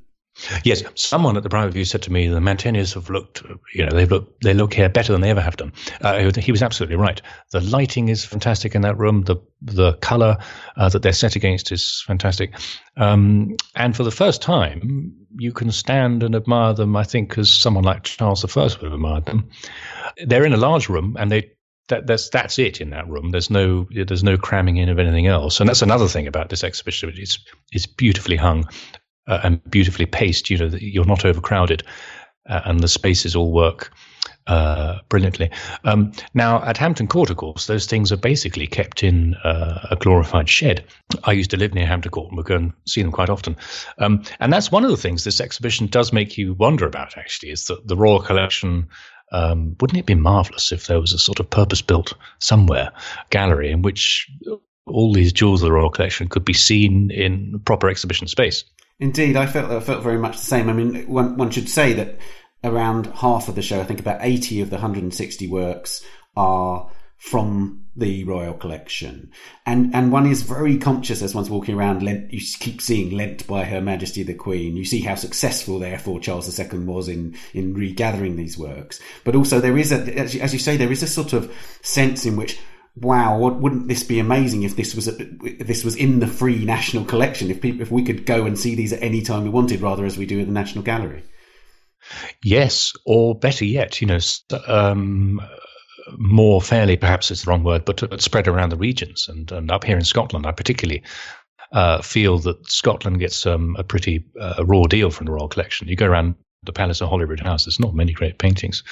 Yes, 0.63 0.81
someone 0.95 1.35
at 1.35 1.43
the 1.43 1.49
Private 1.49 1.73
View 1.73 1.83
said 1.83 2.03
to 2.03 2.11
me 2.11 2.27
the 2.27 2.39
Mantegnas 2.39 2.93
have 2.93 3.09
looked, 3.09 3.43
you 3.75 3.85
know, 3.85 3.91
they 3.91 4.05
look 4.05 4.39
they 4.39 4.53
look 4.53 4.73
here 4.73 4.87
better 4.87 5.11
than 5.11 5.21
they 5.21 5.29
ever 5.29 5.41
have 5.41 5.57
done. 5.57 5.73
Uh, 5.99 6.31
he 6.37 6.51
was 6.51 6.63
absolutely 6.63 6.95
right. 6.95 7.21
The 7.51 7.59
lighting 7.59 8.07
is 8.07 8.23
fantastic 8.23 8.73
in 8.73 8.81
that 8.81 8.97
room. 8.97 9.23
The 9.23 9.35
the 9.61 9.93
color 9.95 10.37
uh, 10.77 10.89
that 10.89 11.01
they're 11.03 11.11
set 11.11 11.35
against 11.35 11.71
is 11.71 12.03
fantastic. 12.07 12.53
Um, 12.95 13.57
and 13.75 13.95
for 13.95 14.03
the 14.03 14.11
first 14.11 14.41
time, 14.41 15.13
you 15.37 15.51
can 15.51 15.71
stand 15.71 16.23
and 16.23 16.33
admire 16.33 16.73
them. 16.73 16.95
I 16.95 17.03
think 17.03 17.37
as 17.37 17.53
someone 17.53 17.83
like 17.83 18.03
Charles 18.03 18.43
I 18.43 18.61
would 18.61 18.71
have 18.71 18.93
admired 18.93 19.25
them. 19.25 19.49
They're 20.25 20.45
in 20.45 20.53
a 20.53 20.57
large 20.57 20.87
room 20.87 21.17
and 21.19 21.31
they 21.31 21.51
that, 21.87 22.07
that's 22.07 22.29
that's 22.29 22.59
it 22.59 22.81
in 22.81 22.91
that 22.91 23.07
room. 23.07 23.31
There's 23.31 23.49
no 23.49 23.87
there's 23.91 24.23
no 24.23 24.37
cramming 24.37 24.77
in 24.77 24.89
of 24.89 24.99
anything 24.99 25.27
else, 25.27 25.59
and 25.59 25.67
that's 25.67 25.81
another 25.81 26.07
thing 26.07 26.27
about 26.27 26.49
this 26.49 26.63
exhibition. 26.63 27.13
It's 27.15 27.39
it's 27.71 27.85
beautifully 27.85 28.37
hung 28.37 28.65
uh, 29.27 29.41
and 29.43 29.63
beautifully 29.69 30.05
paced. 30.05 30.49
You 30.49 30.57
know, 30.57 30.77
you're 30.79 31.05
not 31.05 31.25
overcrowded, 31.25 31.83
uh, 32.49 32.61
and 32.65 32.79
the 32.79 32.87
spaces 32.87 33.35
all 33.35 33.51
work 33.51 33.91
uh, 34.47 34.99
brilliantly. 35.09 35.51
Um, 35.83 36.11
now 36.33 36.63
at 36.63 36.77
Hampton 36.77 37.07
Court, 37.07 37.29
of 37.29 37.37
course, 37.37 37.67
those 37.67 37.85
things 37.85 38.11
are 38.11 38.17
basically 38.17 38.67
kept 38.67 39.03
in 39.03 39.35
uh, 39.35 39.87
a 39.91 39.95
glorified 39.95 40.49
shed. 40.49 40.85
I 41.23 41.33
used 41.33 41.51
to 41.51 41.57
live 41.57 41.73
near 41.73 41.85
Hampton 41.85 42.11
Court 42.11 42.29
and 42.29 42.37
would 42.37 42.45
go 42.45 42.55
and 42.55 42.73
see 42.87 43.01
them 43.01 43.11
quite 43.11 43.29
often. 43.29 43.55
Um, 43.99 44.23
and 44.39 44.51
that's 44.51 44.71
one 44.71 44.83
of 44.83 44.91
the 44.91 44.97
things 44.97 45.23
this 45.23 45.41
exhibition 45.41 45.87
does 45.87 46.11
make 46.11 46.37
you 46.37 46.53
wonder 46.53 46.85
about. 46.85 47.17
Actually, 47.17 47.51
is 47.51 47.65
that 47.65 47.87
the 47.87 47.95
Royal 47.97 48.21
Collection 48.21 48.89
um, 49.31 49.75
wouldn't 49.79 49.99
it 49.99 50.05
be 50.05 50.15
marvelous 50.15 50.71
if 50.71 50.87
there 50.87 50.99
was 50.99 51.13
a 51.13 51.19
sort 51.19 51.39
of 51.39 51.49
purpose 51.49 51.81
built 51.81 52.13
somewhere 52.39 52.91
gallery 53.29 53.71
in 53.71 53.81
which 53.81 54.29
all 54.85 55.13
these 55.13 55.33
jewels 55.33 55.61
of 55.61 55.67
the 55.67 55.71
Royal 55.71 55.89
Collection 55.89 56.27
could 56.27 56.45
be 56.45 56.53
seen 56.53 57.11
in 57.11 57.61
proper 57.65 57.89
exhibition 57.89 58.27
space? 58.27 58.65
Indeed, 58.99 59.35
I 59.35 59.47
felt 59.47 59.71
I 59.71 59.79
felt 59.79 60.03
very 60.03 60.19
much 60.19 60.37
the 60.37 60.43
same. 60.43 60.69
I 60.69 60.73
mean, 60.73 61.07
one, 61.07 61.37
one 61.37 61.49
should 61.49 61.69
say 61.69 61.93
that 61.93 62.19
around 62.63 63.07
half 63.07 63.47
of 63.47 63.55
the 63.55 63.61
show, 63.61 63.79
I 63.79 63.83
think 63.83 63.99
about 63.99 64.19
80 64.21 64.61
of 64.61 64.69
the 64.69 64.75
160 64.75 65.47
works 65.47 66.03
are 66.35 66.91
from 67.17 67.80
the 67.95 68.23
royal 68.23 68.53
collection. 68.53 69.31
And 69.65 69.93
and 69.93 70.11
one 70.11 70.25
is 70.25 70.43
very 70.43 70.77
conscious 70.77 71.21
as 71.21 71.35
one's 71.35 71.49
walking 71.49 71.75
around, 71.75 72.03
lent, 72.03 72.31
you 72.31 72.39
keep 72.59 72.81
seeing 72.81 73.15
lent 73.15 73.45
by 73.47 73.65
Her 73.65 73.81
Majesty 73.81 74.23
the 74.23 74.33
Queen. 74.33 74.77
You 74.77 74.85
see 74.85 75.01
how 75.01 75.15
successful, 75.15 75.79
therefore, 75.79 76.19
Charles 76.19 76.59
II 76.59 76.79
was 76.79 77.07
in, 77.07 77.35
in 77.53 77.73
regathering 77.73 78.35
these 78.35 78.57
works. 78.57 78.99
But 79.23 79.35
also 79.35 79.59
there 79.59 79.77
is 79.77 79.91
a, 79.91 80.01
as 80.17 80.53
you 80.53 80.59
say, 80.59 80.77
there 80.77 80.91
is 80.91 81.03
a 81.03 81.07
sort 81.07 81.33
of 81.33 81.53
sense 81.81 82.25
in 82.25 82.35
which 82.35 82.57
wow, 82.95 83.37
wouldn't 83.37 83.87
this 83.87 84.03
be 84.03 84.19
amazing 84.19 84.63
if 84.63 84.75
this 84.75 84.93
was 84.93 85.07
a, 85.07 85.15
if 85.43 85.65
this 85.65 85.83
was 85.83 85.95
in 85.95 86.19
the 86.19 86.27
free 86.27 86.65
national 86.65 87.05
collection? 87.05 87.49
If 87.49 87.61
people, 87.61 87.81
if 87.81 87.91
we 87.91 88.03
could 88.03 88.25
go 88.25 88.45
and 88.45 88.57
see 88.59 88.75
these 88.75 88.93
at 88.93 89.01
any 89.01 89.21
time 89.21 89.43
we 89.43 89.49
wanted, 89.49 89.81
rather 89.81 90.05
as 90.05 90.17
we 90.17 90.25
do 90.25 90.41
at 90.41 90.47
the 90.47 90.53
National 90.53 90.83
Gallery. 90.83 91.23
Yes, 92.43 92.93
or 93.05 93.35
better 93.35 93.63
yet, 93.63 94.01
you 94.01 94.07
know, 94.07 94.19
um, 94.67 95.39
more 96.17 96.61
fairly, 96.61 96.97
perhaps 96.97 97.31
it's 97.31 97.43
the 97.43 97.51
wrong 97.51 97.63
word, 97.63 97.85
but 97.85 98.21
spread 98.21 98.47
around 98.47 98.69
the 98.69 98.77
regions. 98.77 99.27
And, 99.27 99.51
and 99.51 99.71
up 99.71 99.83
here 99.83 99.97
in 99.97 100.03
Scotland, 100.03 100.45
I 100.45 100.51
particularly 100.51 101.03
uh, 101.71 102.01
feel 102.01 102.39
that 102.39 102.69
Scotland 102.69 103.19
gets 103.19 103.45
um, 103.45 103.75
a 103.77 103.83
pretty 103.83 104.25
uh, 104.39 104.63
raw 104.65 104.83
deal 104.83 105.11
from 105.11 105.25
the 105.25 105.31
Royal 105.31 105.47
Collection. 105.47 105.87
You 105.87 105.95
go 105.95 106.07
around 106.07 106.35
the 106.63 106.73
Palace 106.73 107.01
of 107.01 107.09
Holyrood 107.09 107.39
House, 107.39 107.65
there's 107.65 107.79
not 107.79 107.95
many 107.95 108.13
great 108.13 108.37
paintings. 108.37 108.83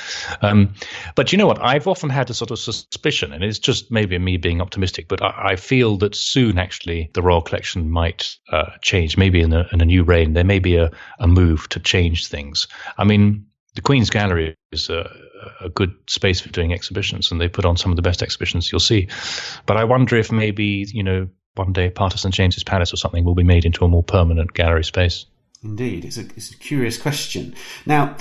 Um, 0.41 0.73
but 1.13 1.31
you 1.31 1.37
know 1.37 1.45
what? 1.45 1.61
I've 1.61 1.87
often 1.87 2.09
had 2.09 2.29
a 2.31 2.33
sort 2.33 2.49
of 2.49 2.57
suspicion, 2.57 3.31
and 3.31 3.43
it's 3.43 3.59
just 3.59 3.91
maybe 3.91 4.17
me 4.17 4.37
being 4.37 4.59
optimistic, 4.59 5.07
but 5.07 5.21
I, 5.21 5.51
I 5.51 5.55
feel 5.55 5.97
that 5.97 6.15
soon 6.15 6.57
actually 6.57 7.11
the 7.13 7.21
Royal 7.21 7.43
Collection 7.43 7.91
might 7.91 8.35
uh, 8.51 8.71
change. 8.81 9.17
Maybe 9.17 9.41
in 9.41 9.53
a, 9.53 9.67
in 9.71 9.81
a 9.81 9.85
new 9.85 10.03
reign, 10.03 10.33
there 10.33 10.43
may 10.43 10.57
be 10.57 10.77
a, 10.77 10.89
a 11.19 11.27
move 11.27 11.69
to 11.69 11.79
change 11.79 12.27
things. 12.27 12.67
I 12.97 13.03
mean, 13.03 13.45
the 13.75 13.81
Queen's 13.81 14.09
Gallery 14.09 14.55
is 14.71 14.89
a, 14.89 15.09
a, 15.61 15.69
good 15.69 15.93
space 16.07 16.39
for 16.39 16.49
doing 16.49 16.73
exhibitions, 16.73 17.31
and 17.31 17.39
they 17.39 17.47
put 17.47 17.65
on 17.65 17.77
some 17.77 17.91
of 17.91 17.95
the 17.95 18.01
best 18.01 18.21
exhibitions 18.21 18.71
you'll 18.71 18.79
see. 18.79 19.07
But 19.65 19.77
I 19.77 19.83
wonder 19.83 20.15
if 20.15 20.31
maybe 20.31 20.85
you 20.91 21.03
know 21.03 21.27
one 21.55 21.73
day 21.73 21.89
part 21.89 22.13
of 22.13 22.19
St 22.19 22.33
James's 22.33 22.63
Palace 22.63 22.93
or 22.93 22.97
something 22.97 23.23
will 23.23 23.35
be 23.35 23.43
made 23.43 23.65
into 23.65 23.85
a 23.85 23.87
more 23.87 24.03
permanent 24.03 24.53
gallery 24.53 24.83
space. 24.83 25.25
Indeed, 25.63 26.05
it's 26.05 26.17
a, 26.17 26.21
it's 26.21 26.51
a 26.51 26.57
curious 26.57 26.97
question. 26.97 27.55
Now, 27.85 28.15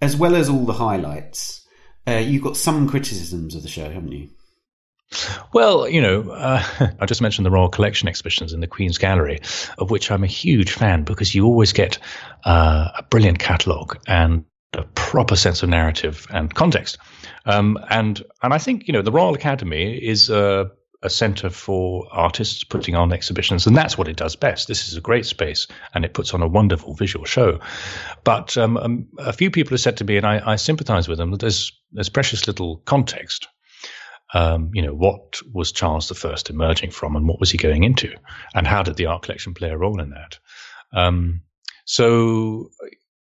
as 0.00 0.16
well 0.16 0.36
as 0.36 0.48
all 0.48 0.64
the 0.64 0.72
highlights, 0.72 1.66
uh, 2.06 2.12
you've 2.12 2.44
got 2.44 2.56
some 2.56 2.88
criticisms 2.88 3.54
of 3.54 3.62
the 3.62 3.68
show, 3.68 3.90
haven't 3.90 4.12
you? 4.12 4.30
Well, 5.52 5.88
you 5.88 6.00
know, 6.00 6.30
uh, 6.30 6.62
I 7.00 7.06
just 7.06 7.22
mentioned 7.22 7.46
the 7.46 7.50
Royal 7.50 7.68
Collection 7.68 8.08
exhibitions 8.08 8.52
in 8.52 8.60
the 8.60 8.66
Queen's 8.66 8.98
Gallery, 8.98 9.40
of 9.78 9.90
which 9.90 10.10
I'm 10.10 10.24
a 10.24 10.28
huge 10.28 10.72
fan 10.72 11.04
because 11.04 11.34
you 11.34 11.44
always 11.44 11.72
get 11.72 11.98
uh, 12.44 12.88
a 12.98 13.02
brilliant 13.04 13.38
catalogue 13.38 13.98
and 14.06 14.44
a 14.72 14.84
proper 14.94 15.36
sense 15.36 15.62
of 15.62 15.68
narrative 15.68 16.26
and 16.30 16.54
context. 16.54 16.98
Um, 17.44 17.78
and 17.90 18.22
and 18.42 18.52
I 18.52 18.58
think 18.58 18.86
you 18.86 18.92
know 18.92 19.02
the 19.02 19.12
Royal 19.12 19.34
Academy 19.34 19.96
is 19.96 20.30
a, 20.30 20.70
a 21.02 21.10
centre 21.10 21.50
for 21.50 22.06
artists 22.10 22.64
putting 22.64 22.94
on 22.94 23.12
exhibitions, 23.12 23.66
and 23.66 23.76
that's 23.76 23.96
what 23.96 24.08
it 24.08 24.16
does 24.16 24.36
best. 24.36 24.68
This 24.68 24.88
is 24.88 24.96
a 24.96 25.00
great 25.00 25.26
space, 25.26 25.66
and 25.94 26.04
it 26.04 26.14
puts 26.14 26.34
on 26.34 26.42
a 26.42 26.48
wonderful 26.48 26.94
visual 26.94 27.24
show. 27.24 27.60
But 28.24 28.56
um, 28.56 28.76
um, 28.76 29.08
a 29.18 29.32
few 29.32 29.50
people 29.50 29.70
have 29.70 29.80
said 29.80 29.96
to 29.98 30.04
me, 30.04 30.16
and 30.16 30.26
I, 30.26 30.52
I 30.52 30.56
sympathise 30.56 31.08
with 31.08 31.18
them, 31.18 31.30
that 31.30 31.40
there's 31.40 31.72
there's 31.92 32.08
precious 32.08 32.46
little 32.46 32.78
context 32.78 33.48
um, 34.34 34.70
you 34.74 34.82
know, 34.82 34.92
what 34.92 35.40
was 35.52 35.72
Charles 35.72 36.24
I 36.24 36.34
emerging 36.50 36.90
from 36.90 37.16
and 37.16 37.28
what 37.28 37.40
was 37.40 37.50
he 37.50 37.58
going 37.58 37.84
into? 37.84 38.14
And 38.54 38.66
how 38.66 38.82
did 38.82 38.96
the 38.96 39.06
art 39.06 39.22
collection 39.22 39.54
play 39.54 39.70
a 39.70 39.78
role 39.78 40.00
in 40.00 40.10
that? 40.10 40.38
Um, 40.92 41.42
so 41.84 42.70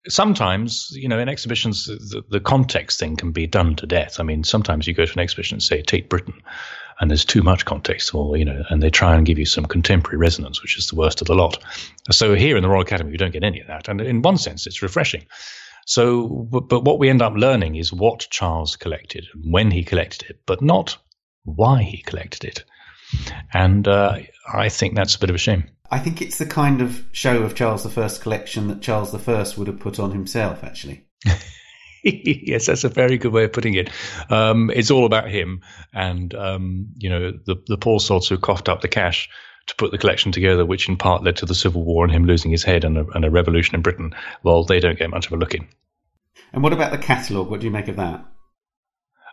sometimes, 0.08 0.90
you 0.92 1.08
know, 1.08 1.20
in 1.20 1.30
exhibitions, 1.30 1.86
the, 1.86 2.24
the, 2.30 2.40
context 2.40 3.00
thing 3.00 3.16
can 3.16 3.32
be 3.32 3.48
done 3.48 3.76
to 3.76 3.86
death. 3.86 4.20
I 4.20 4.24
mean, 4.24 4.44
sometimes 4.44 4.88
you 4.88 4.94
go 4.94 5.06
to 5.06 5.14
an 5.14 5.20
exhibition, 5.20 5.56
and 5.56 5.64
say, 5.64 5.82
Tate 5.82 6.10
Britain, 6.10 6.34
and 7.00 7.10
there's 7.10 7.26
too 7.26 7.42
much 7.42 7.66
context, 7.66 8.14
or, 8.14 8.38
you 8.38 8.46
know, 8.46 8.64
and 8.70 8.84
they 8.84 8.90
try 8.90 9.16
and 9.16 9.26
give 9.26 9.40
you 9.40 9.46
some 9.46 9.66
contemporary 9.66 10.18
resonance, 10.18 10.62
which 10.62 10.78
is 10.78 10.88
the 10.88 10.96
worst 10.96 11.22
of 11.22 11.28
the 11.28 11.36
lot. 11.36 11.64
So 12.12 12.36
here 12.36 12.58
in 12.58 12.64
the 12.64 12.70
Royal 12.70 12.82
Academy, 12.82 13.12
you 13.12 13.18
don't 13.18 13.34
get 13.34 13.44
any 13.44 13.62
of 13.62 13.68
that. 13.68 13.88
And 13.88 14.02
in 14.02 14.22
one 14.22 14.38
sense, 14.38 14.68
it's 14.68 14.82
refreshing. 14.82 15.26
So, 15.86 16.28
but, 16.28 16.70
but 16.70 16.84
what 16.84 17.00
we 17.00 17.10
end 17.10 17.22
up 17.22 17.34
learning 17.34 17.76
is 17.76 17.92
what 17.92 18.28
Charles 18.30 18.76
collected, 18.76 19.28
and 19.34 19.52
when 19.52 19.72
he 19.72 19.84
collected 19.84 20.30
it, 20.30 20.40
but 20.46 20.62
not 20.62 20.98
why 21.44 21.82
he 21.82 21.98
collected 21.98 22.46
it. 22.46 22.64
And 23.54 23.88
uh, 23.88 24.20
I 24.52 24.70
think 24.70 24.96
that's 24.96 25.16
a 25.16 25.20
bit 25.20 25.30
of 25.30 25.36
a 25.36 25.40
shame. 25.40 25.66
I 25.92 26.00
think 26.00 26.22
it's 26.22 26.38
the 26.38 26.46
kind 26.46 26.82
of 26.82 27.06
show 27.12 27.44
of 27.44 27.56
Charles 27.56 27.86
I's 27.98 28.18
collection 28.18 28.68
that 28.70 28.82
Charles 28.82 29.14
I 29.14 29.58
would 29.58 29.68
have 29.68 29.80
put 29.80 30.00
on 30.00 30.12
himself, 30.12 30.64
actually. 30.64 31.06
yes, 32.04 32.66
that's 32.66 32.84
a 32.84 32.90
very 32.90 33.18
good 33.18 33.32
way 33.32 33.46
of 33.46 33.54
putting 33.54 33.76
it. 33.76 33.90
Um, 34.30 34.70
it's 34.74 34.92
all 34.92 35.06
about 35.06 35.30
him, 35.30 35.62
and 35.94 36.34
um, 36.34 36.88
you 36.98 37.10
know 37.10 37.32
the 37.32 37.56
the 37.68 37.78
poor 37.78 38.00
sods 38.00 38.28
who 38.28 38.38
coughed 38.38 38.70
up 38.70 38.82
the 38.82 38.88
cash 38.88 39.30
to 39.68 39.76
put 39.76 39.92
the 39.92 39.98
collection 39.98 40.32
together, 40.32 40.66
which 40.66 40.90
in 40.90 40.98
part 40.98 41.24
led 41.24 41.38
to 41.38 41.46
the 41.46 41.56
civil 41.56 41.84
war 41.84 42.04
and 42.04 42.14
him 42.14 42.26
losing 42.26 42.52
his 42.52 42.64
head 42.64 42.84
and 42.84 42.98
a, 42.98 43.06
and 43.14 43.24
a 43.24 43.32
revolution 43.32 43.76
in 43.76 43.82
Britain. 43.82 44.14
Well, 44.44 44.66
they 44.66 44.80
don't 44.80 45.00
get 45.00 45.10
much 45.10 45.28
of 45.28 45.34
a 45.34 45.38
look 45.38 45.54
in. 45.54 45.68
And 46.52 46.62
what 46.62 46.74
about 46.74 46.92
the 46.92 46.98
catalogue? 46.98 47.50
What 47.50 47.62
do 47.62 47.66
you 47.66 47.72
make 47.72 47.88
of 47.88 47.96
that? 47.96 48.26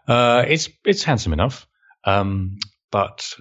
Uh, 0.07 0.45
it's 0.47 0.69
it's 0.85 1.02
handsome 1.02 1.33
enough, 1.33 1.66
um, 2.04 2.59
but 2.90 3.35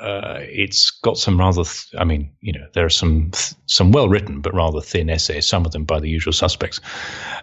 uh, 0.00 0.38
it's 0.40 0.90
got 0.90 1.16
some 1.16 1.38
rather. 1.38 1.64
Th- 1.64 1.94
I 1.98 2.04
mean, 2.04 2.32
you 2.40 2.52
know, 2.52 2.66
there 2.74 2.84
are 2.84 2.90
some 2.90 3.30
th- 3.30 3.54
some 3.66 3.92
well 3.92 4.08
written 4.08 4.40
but 4.40 4.54
rather 4.54 4.80
thin 4.80 5.10
essays. 5.10 5.46
Some 5.46 5.64
of 5.64 5.72
them 5.72 5.84
by 5.84 6.00
the 6.00 6.08
usual 6.08 6.32
suspects, 6.32 6.80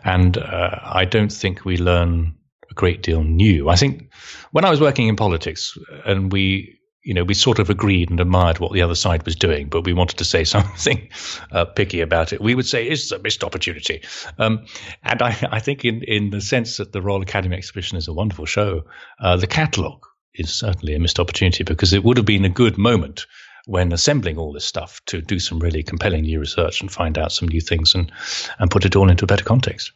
and 0.04 0.38
uh, 0.38 0.80
I 0.84 1.06
don't 1.06 1.32
think 1.32 1.66
we 1.66 1.78
learn 1.78 2.36
a 2.70 2.74
great 2.74 3.04
deal 3.04 3.24
new. 3.24 3.70
I 3.70 3.76
think 3.76 4.12
when 4.52 4.66
I 4.66 4.70
was 4.70 4.82
working 4.82 5.08
in 5.08 5.16
politics 5.16 5.78
and 6.06 6.32
we 6.32 6.80
you 7.04 7.14
know, 7.14 7.24
we 7.24 7.34
sort 7.34 7.60
of 7.60 7.70
agreed 7.70 8.10
and 8.10 8.20
admired 8.20 8.60
what 8.60 8.74
the 8.74 8.82
other 8.82 8.94
side 8.94 9.24
was 9.24 9.36
doing, 9.36 9.68
but 9.70 9.86
we 9.86 9.94
wanted 9.94 10.18
to 10.18 10.26
say 10.26 10.44
something 10.44 11.10
uh, 11.52 11.66
picky 11.66 12.02
about 12.02 12.34
it. 12.34 12.42
We 12.42 12.56
would 12.56 12.68
say 12.68 12.88
it's 12.88 13.12
a 13.12 13.20
missed 13.20 13.44
opportunity. 13.44 14.04
Um, 14.38 14.66
and 15.04 15.22
I, 15.22 15.36
I, 15.52 15.60
think, 15.60 15.86
in, 15.86 16.04
in 16.04 16.30
the 16.30 16.42
sense 16.42 16.78
that 16.78 16.92
the 16.92 17.02
Royal 17.02 17.22
Academy 17.22 17.56
exhibition 17.56 17.98
is 17.98 18.08
a 18.08 18.14
wonderful 18.14 18.46
show, 18.46 18.84
uh, 19.22 19.38
the 19.38 19.48
catalogue 19.48 20.06
is 20.34 20.54
certainly 20.54 20.96
a 20.96 21.00
missed 21.00 21.20
opportunity 21.20 21.64
because 21.64 21.94
it 21.94 22.04
would 22.04 22.18
have 22.18 22.26
been 22.26 22.46
a 22.46 22.50
good 22.50 22.78
moment 22.78 23.26
when 23.66 23.92
assembling 23.92 24.38
all 24.38 24.52
this 24.52 24.66
stuff 24.66 25.02
to 25.06 25.22
do 25.22 25.40
some 25.40 25.60
really 25.60 25.84
compelling 25.84 26.24
new 26.24 26.40
research 26.40 26.82
and 26.82 26.92
find 26.92 27.18
out 27.18 27.32
some 27.32 27.48
new 27.48 27.62
things 27.62 27.94
and, 27.94 28.12
and 28.58 28.72
put 28.72 28.86
it 28.86 28.96
all 28.96 29.10
into 29.10 29.26
a 29.26 29.28
better 29.28 29.44
context. 29.44 29.92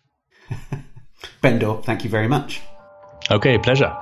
Bendor, 1.41 1.83
thank 1.83 2.03
you 2.03 2.09
very 2.09 2.27
much. 2.27 2.61
Okay, 3.31 3.57
pleasure. 3.57 3.95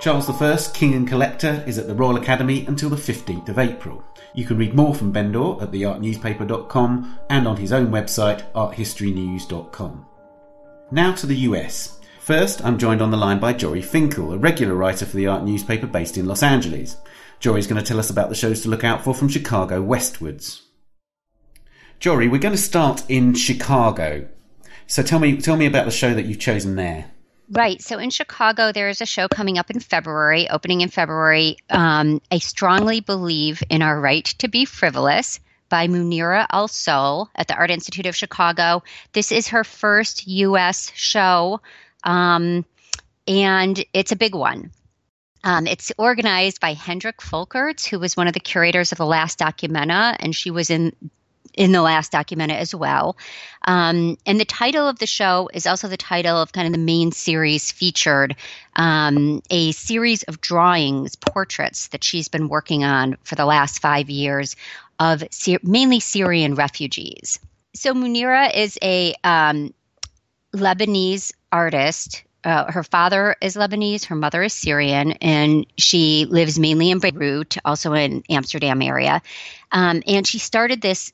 Charles 0.00 0.30
I, 0.30 0.56
King 0.72 0.94
and 0.94 1.06
Collector, 1.06 1.62
is 1.66 1.76
at 1.76 1.86
the 1.86 1.94
Royal 1.94 2.16
Academy 2.16 2.64
until 2.66 2.88
the 2.88 2.96
15th 2.96 3.50
of 3.50 3.58
April. 3.58 4.02
You 4.34 4.46
can 4.46 4.56
read 4.56 4.74
more 4.74 4.94
from 4.94 5.12
Bendor 5.12 5.62
at 5.62 5.72
theartnewspaper.com 5.72 7.18
and 7.28 7.46
on 7.46 7.56
his 7.56 7.72
own 7.72 7.90
website, 7.90 8.50
arthistorynews.com. 8.52 10.06
Now 10.92 11.12
to 11.14 11.26
the 11.26 11.36
US. 11.36 12.00
First, 12.18 12.64
I'm 12.64 12.76
joined 12.76 13.00
on 13.00 13.12
the 13.12 13.16
line 13.16 13.38
by 13.38 13.54
Jori 13.54 13.84
Finkel, 13.84 14.32
a 14.32 14.38
regular 14.38 14.74
writer 14.74 15.06
for 15.06 15.16
the 15.16 15.28
art 15.28 15.44
newspaper 15.44 15.86
based 15.86 16.18
in 16.18 16.26
Los 16.26 16.42
Angeles. 16.42 16.96
Jori's 17.40 17.68
going 17.68 17.80
to 17.80 17.86
tell 17.86 18.00
us 18.00 18.10
about 18.10 18.28
the 18.28 18.34
shows 18.34 18.62
to 18.62 18.68
look 18.68 18.82
out 18.82 19.04
for 19.04 19.14
from 19.14 19.28
Chicago 19.28 19.80
westwards. 19.82 20.62
Jori, 22.00 22.28
we're 22.28 22.38
going 22.38 22.56
to 22.56 22.60
start 22.60 23.04
in 23.08 23.34
Chicago. 23.34 24.26
So 24.88 25.04
tell 25.04 25.20
me, 25.20 25.36
tell 25.36 25.56
me 25.56 25.66
about 25.66 25.84
the 25.84 25.92
show 25.92 26.12
that 26.12 26.26
you've 26.26 26.40
chosen 26.40 26.74
there. 26.74 27.12
Right. 27.52 27.80
So 27.80 27.98
in 27.98 28.10
Chicago, 28.10 28.72
there 28.72 28.88
is 28.88 29.00
a 29.00 29.06
show 29.06 29.28
coming 29.28 29.58
up 29.58 29.70
in 29.70 29.78
February, 29.78 30.50
opening 30.50 30.80
in 30.80 30.88
February. 30.88 31.56
Um, 31.68 32.20
I 32.32 32.38
strongly 32.38 32.98
believe 32.98 33.62
in 33.70 33.82
our 33.82 34.00
right 34.00 34.24
to 34.38 34.48
be 34.48 34.64
frivolous 34.64 35.38
by 35.70 35.86
Mounira 35.86 36.46
Al 36.52 36.68
Solh 36.68 37.30
at 37.34 37.48
the 37.48 37.54
Art 37.54 37.70
Institute 37.70 38.06
of 38.06 38.14
Chicago. 38.14 38.82
This 39.12 39.32
is 39.32 39.48
her 39.48 39.64
first 39.64 40.26
U.S. 40.26 40.92
show, 40.94 41.62
um, 42.04 42.66
and 43.26 43.82
it's 43.94 44.12
a 44.12 44.16
big 44.16 44.34
one. 44.34 44.72
Um, 45.42 45.66
it's 45.66 45.90
organized 45.96 46.60
by 46.60 46.74
Hendrik 46.74 47.18
Folkerts, 47.22 47.86
who 47.86 47.98
was 47.98 48.16
one 48.16 48.26
of 48.26 48.34
the 48.34 48.40
curators 48.40 48.92
of 48.92 48.98
the 48.98 49.06
last 49.06 49.38
Documenta, 49.38 50.14
and 50.18 50.36
she 50.36 50.50
was 50.50 50.68
in 50.68 50.92
in 51.54 51.72
the 51.72 51.82
last 51.82 52.12
Documenta 52.12 52.54
as 52.54 52.74
well. 52.74 53.16
Um, 53.64 54.16
and 54.24 54.38
the 54.38 54.44
title 54.44 54.86
of 54.88 54.98
the 54.98 55.06
show 55.06 55.50
is 55.52 55.66
also 55.66 55.88
the 55.88 55.96
title 55.96 56.40
of 56.40 56.52
kind 56.52 56.66
of 56.66 56.72
the 56.72 56.78
main 56.78 57.12
series 57.12 57.72
featured 57.72 58.36
um, 58.76 59.42
a 59.50 59.72
series 59.72 60.22
of 60.24 60.40
drawings, 60.40 61.16
portraits 61.16 61.88
that 61.88 62.04
she's 62.04 62.28
been 62.28 62.48
working 62.48 62.84
on 62.84 63.16
for 63.24 63.34
the 63.34 63.44
last 63.44 63.80
five 63.80 64.08
years 64.08 64.54
of 65.00 65.24
mainly 65.64 65.98
Syrian 65.98 66.54
refugees. 66.54 67.40
So 67.74 67.94
Mounira 67.94 68.48
is 68.54 68.78
a 68.82 69.14
um, 69.24 69.74
Lebanese 70.54 71.32
artist 71.50 72.22
uh, 72.44 72.70
her 72.72 72.82
father 72.82 73.36
is 73.40 73.56
Lebanese, 73.56 74.06
her 74.06 74.14
mother 74.14 74.42
is 74.42 74.52
Syrian, 74.52 75.12
and 75.12 75.66
she 75.76 76.26
lives 76.26 76.58
mainly 76.58 76.90
in 76.90 76.98
Beirut, 76.98 77.58
also 77.64 77.92
in 77.92 78.22
Amsterdam 78.30 78.80
area. 78.82 79.20
Um, 79.72 80.02
and 80.06 80.26
she 80.26 80.38
started 80.38 80.80
this 80.80 81.12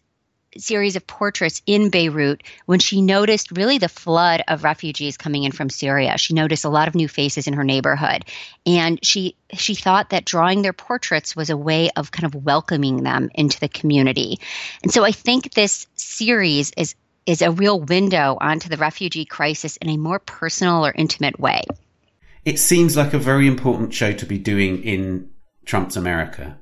series 0.60 0.96
of 0.96 1.06
portraits 1.06 1.62
in 1.66 1.90
Beirut 1.90 2.42
when 2.66 2.78
she 2.78 3.02
noticed 3.02 3.56
really 3.56 3.78
the 3.78 3.88
flood 3.88 4.42
of 4.48 4.64
refugees 4.64 5.16
coming 5.16 5.44
in 5.44 5.52
from 5.52 5.70
Syria. 5.70 6.18
She 6.18 6.34
noticed 6.34 6.64
a 6.64 6.70
lot 6.70 6.88
of 6.88 6.94
new 6.94 7.08
faces 7.08 7.46
in 7.46 7.54
her 7.54 7.64
neighborhood, 7.64 8.24
and 8.64 8.98
she 9.04 9.36
she 9.52 9.74
thought 9.74 10.10
that 10.10 10.24
drawing 10.24 10.62
their 10.62 10.72
portraits 10.72 11.36
was 11.36 11.50
a 11.50 11.56
way 11.56 11.90
of 11.96 12.10
kind 12.10 12.24
of 12.24 12.44
welcoming 12.44 13.02
them 13.02 13.30
into 13.34 13.60
the 13.60 13.68
community. 13.68 14.38
And 14.82 14.92
so 14.92 15.04
I 15.04 15.12
think 15.12 15.54
this 15.54 15.86
series 15.96 16.72
is 16.76 16.94
is 17.26 17.42
a 17.42 17.50
real 17.50 17.80
window 17.80 18.38
onto 18.40 18.68
the 18.68 18.76
refugee 18.76 19.24
crisis 19.24 19.76
in 19.78 19.88
a 19.88 19.96
more 19.96 20.20
personal 20.20 20.86
or 20.86 20.92
intimate 20.92 21.38
way. 21.40 21.62
It 22.44 22.60
seems 22.60 22.96
like 22.96 23.12
a 23.12 23.18
very 23.18 23.48
important 23.48 23.92
show 23.92 24.12
to 24.12 24.26
be 24.26 24.38
doing 24.38 24.82
in 24.84 25.28
Trump's 25.64 25.96
America. 25.96 26.56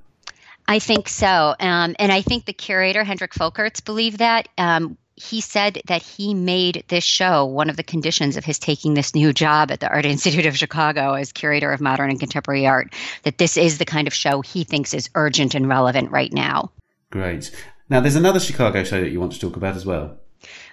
I 0.66 0.78
think 0.78 1.08
so. 1.08 1.54
Um, 1.60 1.94
and 1.98 2.10
I 2.10 2.22
think 2.22 2.46
the 2.46 2.52
curator, 2.52 3.04
Hendrik 3.04 3.32
Folkerts, 3.32 3.84
believed 3.84 4.18
that. 4.18 4.48
Um, 4.56 4.96
he 5.16 5.40
said 5.40 5.80
that 5.86 6.02
he 6.02 6.34
made 6.34 6.84
this 6.88 7.04
show 7.04 7.44
one 7.44 7.70
of 7.70 7.76
the 7.76 7.82
conditions 7.82 8.36
of 8.36 8.44
his 8.44 8.58
taking 8.58 8.94
this 8.94 9.14
new 9.14 9.32
job 9.32 9.70
at 9.70 9.80
the 9.80 9.88
Art 9.88 10.06
Institute 10.06 10.46
of 10.46 10.56
Chicago 10.56 11.12
as 11.12 11.32
curator 11.32 11.70
of 11.72 11.80
modern 11.80 12.10
and 12.10 12.18
contemporary 12.18 12.66
art, 12.66 12.92
that 13.22 13.38
this 13.38 13.56
is 13.56 13.78
the 13.78 13.84
kind 13.84 14.08
of 14.08 14.14
show 14.14 14.40
he 14.40 14.64
thinks 14.64 14.92
is 14.92 15.10
urgent 15.14 15.54
and 15.54 15.68
relevant 15.68 16.10
right 16.10 16.32
now. 16.32 16.72
Great. 17.10 17.52
Now, 17.88 18.00
there's 18.00 18.16
another 18.16 18.40
Chicago 18.40 18.82
show 18.82 19.00
that 19.00 19.10
you 19.10 19.20
want 19.20 19.32
to 19.32 19.38
talk 19.38 19.56
about 19.56 19.76
as 19.76 19.86
well. 19.86 20.18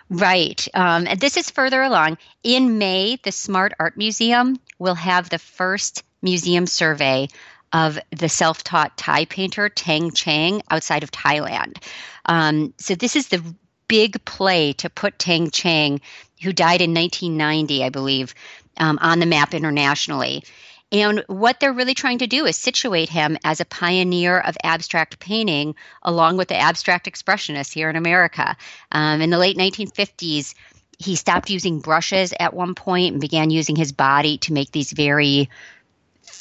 Right. 0.10 0.68
Um, 0.74 1.08
and 1.08 1.20
this 1.20 1.38
is 1.38 1.50
further 1.50 1.82
along. 1.82 2.18
In 2.44 2.78
May, 2.78 3.18
the 3.24 3.32
Smart 3.32 3.74
Art 3.80 3.96
Museum 3.96 4.60
will 4.80 4.96
have 4.96 5.30
the 5.30 5.40
first 5.40 6.04
museum 6.22 6.66
survey 6.66 7.28
of 7.74 8.00
the 8.12 8.30
self 8.30 8.64
taught 8.64 8.98
Thai 8.98 9.26
painter 9.26 9.70
Tang 9.70 10.12
Chang 10.12 10.62
outside 10.70 11.04
of 11.04 11.12
Thailand. 11.12 11.78
Um, 12.26 12.74
so, 12.78 12.96
this 12.96 13.16
is 13.16 13.30
the 13.30 13.44
big 13.88 14.24
play 14.26 14.74
to 14.74 14.90
put 14.90 15.20
Tang 15.20 15.52
Chang, 15.52 16.00
who 16.42 16.54
died 16.54 16.82
in 16.82 16.94
1990, 16.94 17.84
I 17.84 17.90
believe, 17.90 18.34
um, 18.78 18.98
on 19.02 19.20
the 19.20 19.26
map 19.26 19.54
internationally. 19.54 20.44
And 20.92 21.24
what 21.28 21.60
they're 21.60 21.74
really 21.74 21.94
trying 21.94 22.18
to 22.18 22.28
do 22.28 22.46
is 22.46 22.58
situate 22.58 23.10
him 23.10 23.38
as 23.46 23.62
a 23.62 23.66
pioneer 23.66 24.40
of 24.40 24.58
abstract 24.64 25.20
painting 25.20 25.76
along 26.04 26.38
with 26.38 26.50
the 26.50 26.58
abstract 26.58 27.08
expressionists 27.08 27.72
here 27.72 27.90
in 27.90 27.96
America. 27.96 28.58
Um, 28.92 29.22
in 29.22 29.30
the 29.30 29.38
late 29.38 29.58
1950s, 29.58 30.54
he 30.98 31.16
stopped 31.16 31.50
using 31.50 31.80
brushes 31.80 32.34
at 32.40 32.54
one 32.54 32.76
point 32.76 33.14
and 33.14 33.22
began 33.22 33.50
using 33.50 33.76
his 33.76 33.92
body 33.92 34.38
to 34.40 34.54
make 34.54 34.72
these 34.72 34.92
very 34.92 35.50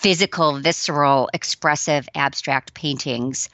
physical, 0.00 0.58
visceral, 0.58 1.28
expressive 1.34 2.08
abstract 2.14 2.72
paintings. 2.72 3.50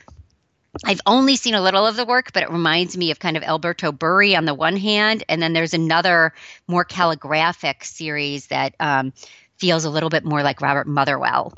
I've 0.85 1.01
only 1.05 1.35
seen 1.35 1.55
a 1.55 1.61
little 1.61 1.85
of 1.85 1.97
the 1.97 2.05
work, 2.05 2.33
but 2.33 2.45
it 2.45 2.51
reminds 2.51 2.97
me 2.97 3.11
of 3.11 3.19
kind 3.19 3.37
of 3.37 3.43
Alberto 3.43 3.91
Burri 3.91 4.37
on 4.37 4.45
the 4.45 4.55
one 4.55 4.77
hand, 4.77 5.25
and 5.29 5.43
then 5.43 5.55
there's 5.55 5.75
another 5.75 6.33
more 6.69 6.85
calligraphic 6.85 7.83
series 7.83 8.47
that 8.47 8.77
um, 8.79 9.13
feels 9.57 9.85
a 9.85 9.91
little 9.91 10.11
bit 10.11 10.25
more 10.25 10.45
like 10.45 10.61
Robert 10.61 10.87
Motherwell. 10.87 11.53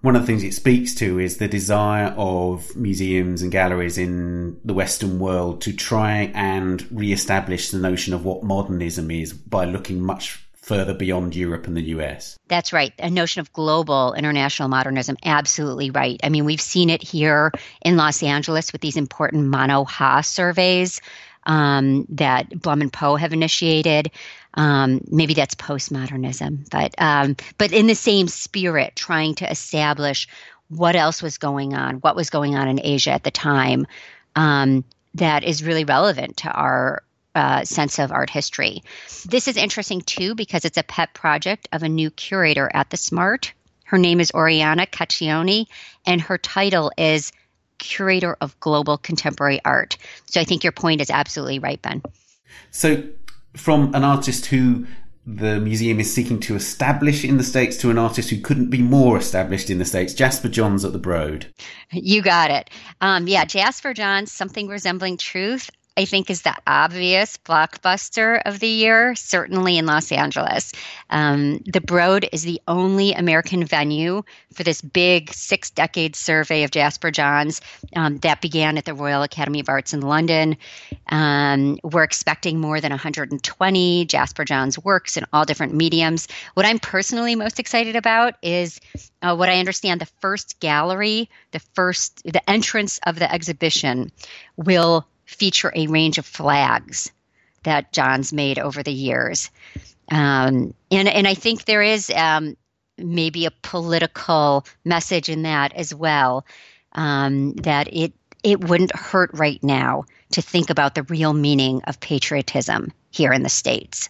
One 0.00 0.16
of 0.16 0.22
the 0.22 0.26
things 0.26 0.44
it 0.44 0.54
speaks 0.54 0.94
to 0.96 1.18
is 1.18 1.36
the 1.36 1.48
desire 1.48 2.14
of 2.16 2.74
museums 2.76 3.42
and 3.42 3.52
galleries 3.52 3.98
in 3.98 4.60
the 4.64 4.74
Western 4.74 5.18
world 5.18 5.60
to 5.62 5.74
try 5.74 6.30
and 6.34 6.86
re-establish 6.90 7.70
the 7.70 7.78
notion 7.78 8.14
of 8.14 8.24
what 8.24 8.42
modernism 8.42 9.10
is 9.10 9.34
by 9.34 9.66
looking 9.66 10.00
much 10.00 10.43
further 10.64 10.94
beyond 10.94 11.36
Europe 11.36 11.66
and 11.66 11.76
the 11.76 11.82
US. 11.82 12.38
That's 12.48 12.72
right. 12.72 12.92
A 12.98 13.10
notion 13.10 13.40
of 13.40 13.52
global 13.52 14.14
international 14.14 14.68
modernism. 14.68 15.16
Absolutely 15.22 15.90
right. 15.90 16.18
I 16.24 16.30
mean, 16.30 16.46
we've 16.46 16.60
seen 16.60 16.88
it 16.88 17.02
here 17.02 17.52
in 17.82 17.96
Los 17.98 18.22
Angeles 18.22 18.72
with 18.72 18.80
these 18.80 18.96
important 18.96 19.44
Mono 19.44 19.84
Ha 19.84 20.22
surveys 20.22 21.02
um, 21.44 22.06
that 22.08 22.48
Blum 22.62 22.80
and 22.80 22.92
Poe 22.92 23.16
have 23.16 23.34
initiated. 23.34 24.10
Um, 24.54 25.02
maybe 25.10 25.34
that's 25.34 25.54
postmodernism, 25.54 26.70
but 26.70 26.94
um, 26.98 27.36
but 27.58 27.72
in 27.72 27.86
the 27.86 27.94
same 27.94 28.28
spirit, 28.28 28.96
trying 28.96 29.34
to 29.36 29.50
establish 29.50 30.28
what 30.68 30.96
else 30.96 31.22
was 31.22 31.36
going 31.38 31.74
on, 31.74 31.96
what 31.96 32.16
was 32.16 32.30
going 32.30 32.54
on 32.54 32.68
in 32.68 32.80
Asia 32.82 33.10
at 33.10 33.24
the 33.24 33.30
time, 33.30 33.86
um, 34.36 34.84
that 35.14 35.44
is 35.44 35.62
really 35.62 35.84
relevant 35.84 36.38
to 36.38 36.50
our 36.50 37.02
uh, 37.34 37.64
sense 37.64 37.98
of 37.98 38.12
art 38.12 38.30
history. 38.30 38.82
This 39.26 39.48
is 39.48 39.56
interesting 39.56 40.00
too 40.02 40.34
because 40.34 40.64
it's 40.64 40.78
a 40.78 40.82
pet 40.82 41.14
project 41.14 41.68
of 41.72 41.82
a 41.82 41.88
new 41.88 42.10
curator 42.10 42.70
at 42.74 42.90
the 42.90 42.96
Smart. 42.96 43.52
Her 43.84 43.98
name 43.98 44.20
is 44.20 44.32
Orianna 44.32 44.86
Cacchione, 44.86 45.66
and 46.06 46.20
her 46.20 46.38
title 46.38 46.90
is 46.96 47.32
Curator 47.78 48.36
of 48.40 48.58
Global 48.60 48.98
Contemporary 48.98 49.60
Art. 49.64 49.96
So 50.26 50.40
I 50.40 50.44
think 50.44 50.64
your 50.64 50.72
point 50.72 51.00
is 51.00 51.10
absolutely 51.10 51.58
right, 51.58 51.80
Ben. 51.80 52.02
So, 52.70 53.02
from 53.54 53.94
an 53.94 54.04
artist 54.04 54.46
who 54.46 54.86
the 55.26 55.58
museum 55.60 56.00
is 56.00 56.12
seeking 56.12 56.38
to 56.38 56.54
establish 56.54 57.24
in 57.24 57.38
the 57.38 57.44
States 57.44 57.76
to 57.78 57.90
an 57.90 57.98
artist 57.98 58.30
who 58.30 58.40
couldn't 58.40 58.68
be 58.68 58.82
more 58.82 59.16
established 59.16 59.70
in 59.70 59.78
the 59.78 59.84
States, 59.84 60.12
Jasper 60.12 60.48
Johns 60.48 60.84
at 60.84 60.92
the 60.92 60.98
Broad. 60.98 61.46
You 61.90 62.20
got 62.20 62.50
it. 62.50 62.68
Um, 63.00 63.26
yeah, 63.26 63.44
Jasper 63.44 63.94
Johns, 63.94 64.32
something 64.32 64.68
resembling 64.68 65.16
truth. 65.16 65.70
I 65.96 66.06
think 66.06 66.28
is 66.28 66.42
the 66.42 66.56
obvious 66.66 67.36
blockbuster 67.36 68.42
of 68.44 68.58
the 68.58 68.66
year, 68.66 69.14
certainly 69.14 69.78
in 69.78 69.86
Los 69.86 70.10
Angeles. 70.10 70.72
Um, 71.10 71.58
the 71.66 71.80
Broad 71.80 72.28
is 72.32 72.42
the 72.42 72.60
only 72.66 73.12
American 73.12 73.64
venue 73.64 74.24
for 74.52 74.64
this 74.64 74.82
big 74.82 75.32
six 75.32 75.70
decade 75.70 76.16
survey 76.16 76.64
of 76.64 76.72
Jasper 76.72 77.12
Johns 77.12 77.60
um, 77.94 78.18
that 78.18 78.40
began 78.40 78.76
at 78.76 78.86
the 78.86 78.94
Royal 78.94 79.22
Academy 79.22 79.60
of 79.60 79.68
Arts 79.68 79.94
in 79.94 80.00
London. 80.00 80.56
Um, 81.10 81.78
we're 81.84 82.02
expecting 82.02 82.58
more 82.58 82.80
than 82.80 82.90
120 82.90 84.04
Jasper 84.06 84.44
Johns 84.44 84.76
works 84.80 85.16
in 85.16 85.24
all 85.32 85.44
different 85.44 85.74
mediums. 85.74 86.26
What 86.54 86.66
I'm 86.66 86.80
personally 86.80 87.36
most 87.36 87.60
excited 87.60 87.94
about 87.94 88.34
is 88.42 88.80
uh, 89.22 89.36
what 89.36 89.48
I 89.48 89.60
understand 89.60 90.00
the 90.00 90.10
first 90.20 90.58
gallery, 90.58 91.30
the 91.52 91.60
first, 91.60 92.24
the 92.24 92.48
entrance 92.50 92.98
of 93.06 93.20
the 93.20 93.32
exhibition 93.32 94.10
will 94.56 95.06
feature 95.24 95.72
a 95.74 95.86
range 95.86 96.18
of 96.18 96.26
flags 96.26 97.10
that 97.62 97.92
Johns 97.92 98.32
made 98.32 98.58
over 98.58 98.82
the 98.82 98.92
years. 98.92 99.50
Um, 100.10 100.74
and, 100.90 101.08
and 101.08 101.26
I 101.26 101.34
think 101.34 101.64
there 101.64 101.82
is 101.82 102.10
um, 102.10 102.56
maybe 102.98 103.46
a 103.46 103.50
political 103.62 104.66
message 104.84 105.28
in 105.28 105.42
that 105.42 105.72
as 105.74 105.94
well 105.94 106.44
um, 106.92 107.54
that 107.54 107.88
it, 107.92 108.12
it 108.42 108.62
wouldn't 108.64 108.94
hurt 108.94 109.30
right 109.32 109.62
now 109.62 110.04
to 110.32 110.42
think 110.42 110.70
about 110.70 110.94
the 110.94 111.02
real 111.04 111.32
meaning 111.32 111.82
of 111.86 112.00
patriotism 112.00 112.92
here 113.10 113.32
in 113.32 113.42
the 113.42 113.48
States. 113.48 114.08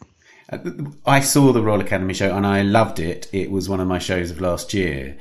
I 1.06 1.20
saw 1.20 1.52
the 1.52 1.62
Royal 1.62 1.80
Academy 1.80 2.14
show 2.14 2.36
and 2.36 2.46
I 2.46 2.62
loved 2.62 3.00
it. 3.00 3.28
It 3.32 3.50
was 3.50 3.68
one 3.68 3.80
of 3.80 3.88
my 3.88 3.98
shows 3.98 4.30
of 4.30 4.40
last 4.40 4.74
year. 4.74 5.16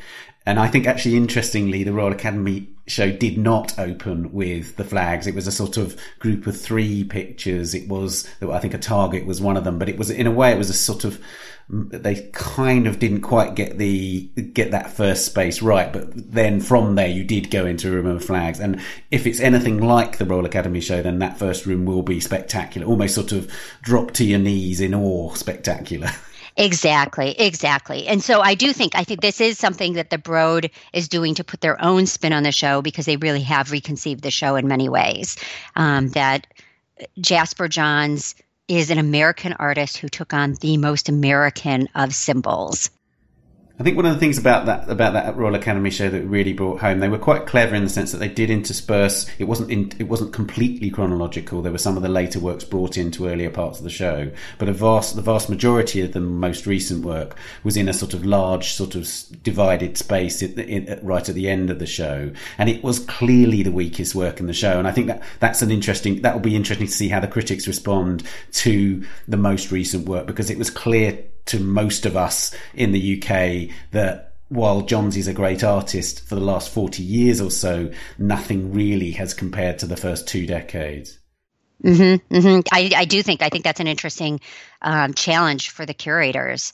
And 0.45 0.59
I 0.59 0.67
think 0.67 0.87
actually 0.87 1.15
interestingly, 1.15 1.83
the 1.83 1.93
Royal 1.93 2.11
Academy 2.11 2.69
show 2.85 3.11
did 3.11 3.37
not 3.37 3.79
open 3.79 4.33
with 4.33 4.75
the 4.75 4.83
flags. 4.83 5.25
It 5.25 5.35
was 5.35 5.47
a 5.47 5.51
sort 5.53 5.77
of 5.77 5.97
group 6.19 6.47
of 6.47 6.59
three 6.59 7.05
pictures. 7.05 7.73
It 7.73 7.87
was, 7.87 8.27
I 8.41 8.59
think 8.59 8.73
a 8.73 8.77
target 8.77 9.25
was 9.25 9.39
one 9.39 9.55
of 9.55 9.63
them, 9.63 9.79
but 9.79 9.87
it 9.87 9.97
was, 9.97 10.09
in 10.09 10.27
a 10.27 10.31
way, 10.31 10.51
it 10.51 10.57
was 10.57 10.69
a 10.69 10.73
sort 10.73 11.05
of, 11.05 11.23
they 11.69 12.29
kind 12.33 12.87
of 12.87 12.99
didn't 12.99 13.21
quite 13.21 13.55
get 13.55 13.77
the, 13.77 14.23
get 14.53 14.71
that 14.71 14.91
first 14.91 15.25
space 15.25 15.61
right. 15.61 15.93
But 15.93 16.09
then 16.13 16.59
from 16.59 16.95
there, 16.95 17.07
you 17.07 17.23
did 17.23 17.49
go 17.49 17.65
into 17.65 17.87
a 17.87 17.91
room 17.91 18.07
of 18.07 18.25
flags. 18.25 18.59
And 18.59 18.81
if 19.11 19.25
it's 19.25 19.39
anything 19.39 19.79
like 19.79 20.17
the 20.17 20.25
Royal 20.25 20.45
Academy 20.45 20.81
show, 20.81 21.01
then 21.01 21.19
that 21.19 21.39
first 21.39 21.65
room 21.65 21.85
will 21.85 22.03
be 22.03 22.19
spectacular, 22.19 22.85
almost 22.85 23.15
sort 23.15 23.31
of 23.31 23.49
drop 23.81 24.11
to 24.13 24.25
your 24.25 24.39
knees 24.39 24.81
in 24.81 24.93
awe 24.93 25.33
spectacular. 25.35 26.09
Exactly, 26.55 27.31
exactly. 27.39 28.07
And 28.07 28.21
so 28.21 28.41
I 28.41 28.53
do 28.53 28.73
think 28.73 28.95
I 28.95 29.03
think 29.03 29.21
this 29.21 29.41
is 29.41 29.57
something 29.57 29.93
that 29.93 30.11
the 30.11 30.17
Broad 30.19 30.69
is 30.93 31.09
doing 31.09 31.33
to 31.35 31.43
put 31.43 31.61
their 31.61 31.81
own 31.83 32.05
spin 32.05 32.31
on 32.33 32.43
the 32.43 32.51
show 32.51 32.81
because 32.81 33.05
they 33.05 33.17
really 33.17 33.41
have 33.41 33.71
reconceived 33.71 34.23
the 34.23 34.31
show 34.31 34.55
in 34.55 34.67
many 34.67 34.87
ways. 34.87 35.35
Um, 35.75 36.09
that 36.09 36.45
Jasper 37.19 37.67
Johns 37.67 38.35
is 38.67 38.91
an 38.91 38.99
American 38.99 39.53
artist 39.53 39.97
who 39.97 40.09
took 40.09 40.33
on 40.33 40.53
the 40.61 40.77
most 40.77 41.09
American 41.09 41.89
of 41.95 42.13
symbols. 42.13 42.89
I 43.83 43.85
think 43.85 43.97
one 43.97 44.05
of 44.05 44.13
the 44.13 44.19
things 44.21 44.37
about 44.37 44.67
that 44.67 44.89
about 44.89 45.11
that 45.11 45.35
Royal 45.35 45.55
Academy 45.55 45.89
show 45.89 46.09
that 46.09 46.21
really 46.21 46.53
brought 46.53 46.79
home, 46.79 47.01
they 47.01 47.09
were 47.09 47.17
quite 47.17 47.45
clever 47.45 47.75
in 47.75 47.83
the 47.83 47.89
sense 47.89 48.13
that 48.13 48.19
they 48.19 48.29
did 48.29 48.49
intersperse. 48.49 49.29
It 49.39 49.43
wasn't 49.43 49.71
in, 49.71 49.91
it 49.99 50.07
wasn't 50.07 50.31
completely 50.31 50.89
chronological. 50.89 51.61
There 51.61 51.69
were 51.73 51.77
some 51.77 51.97
of 51.97 52.01
the 52.01 52.07
later 52.07 52.39
works 52.39 52.63
brought 52.63 52.97
into 52.97 53.27
earlier 53.27 53.49
parts 53.49 53.79
of 53.79 53.83
the 53.83 53.89
show, 53.89 54.31
but 54.57 54.69
a 54.69 54.71
vast 54.71 55.17
the 55.17 55.21
vast 55.21 55.49
majority 55.49 55.99
of 55.99 56.13
the 56.13 56.21
most 56.21 56.65
recent 56.65 57.03
work 57.03 57.35
was 57.65 57.75
in 57.75 57.89
a 57.89 57.93
sort 57.93 58.13
of 58.13 58.23
large, 58.23 58.71
sort 58.71 58.95
of 58.95 59.05
divided 59.43 59.97
space 59.97 60.41
in, 60.41 60.57
in, 60.57 60.99
right 61.05 61.27
at 61.27 61.35
the 61.35 61.49
end 61.49 61.69
of 61.69 61.79
the 61.79 61.85
show, 61.85 62.31
and 62.57 62.69
it 62.69 62.85
was 62.85 62.99
clearly 62.99 63.63
the 63.63 63.71
weakest 63.73 64.15
work 64.15 64.39
in 64.39 64.47
the 64.47 64.53
show. 64.53 64.79
And 64.79 64.87
I 64.87 64.91
think 64.91 65.07
that 65.07 65.23
that's 65.41 65.61
an 65.61 65.71
interesting 65.71 66.21
that 66.21 66.33
will 66.33 66.39
be 66.39 66.55
interesting 66.55 66.87
to 66.87 66.93
see 66.93 67.09
how 67.09 67.19
the 67.19 67.27
critics 67.27 67.67
respond 67.67 68.23
to 68.53 69.03
the 69.27 69.35
most 69.35 69.73
recent 69.73 70.07
work 70.07 70.25
because 70.25 70.49
it 70.49 70.57
was 70.57 70.69
clear 70.69 71.21
to 71.45 71.59
most 71.59 72.05
of 72.05 72.15
us 72.15 72.55
in 72.73 72.91
the 72.91 73.21
UK 73.21 73.75
that 73.91 74.33
while 74.49 74.81
Johns 74.81 75.17
is 75.17 75.27
a 75.27 75.33
great 75.33 75.63
artist 75.63 76.25
for 76.27 76.35
the 76.35 76.41
last 76.41 76.69
40 76.69 77.01
years 77.01 77.41
or 77.41 77.49
so, 77.49 77.91
nothing 78.17 78.71
really 78.73 79.11
has 79.11 79.33
compared 79.33 79.79
to 79.79 79.87
the 79.87 79.97
first 79.97 80.27
two 80.27 80.45
decades. 80.45 81.19
Mm-hmm, 81.83 82.35
mm-hmm. 82.35 82.59
I, 82.71 82.91
I, 82.95 83.05
do 83.05 83.21
think 83.23 83.41
I 83.41 83.49
think 83.49 83.63
that's 83.63 83.79
an 83.79 83.87
interesting 83.87 84.39
um, 84.81 85.13
challenge 85.13 85.69
for 85.69 85.85
the 85.85 85.93
curators. 85.93 86.71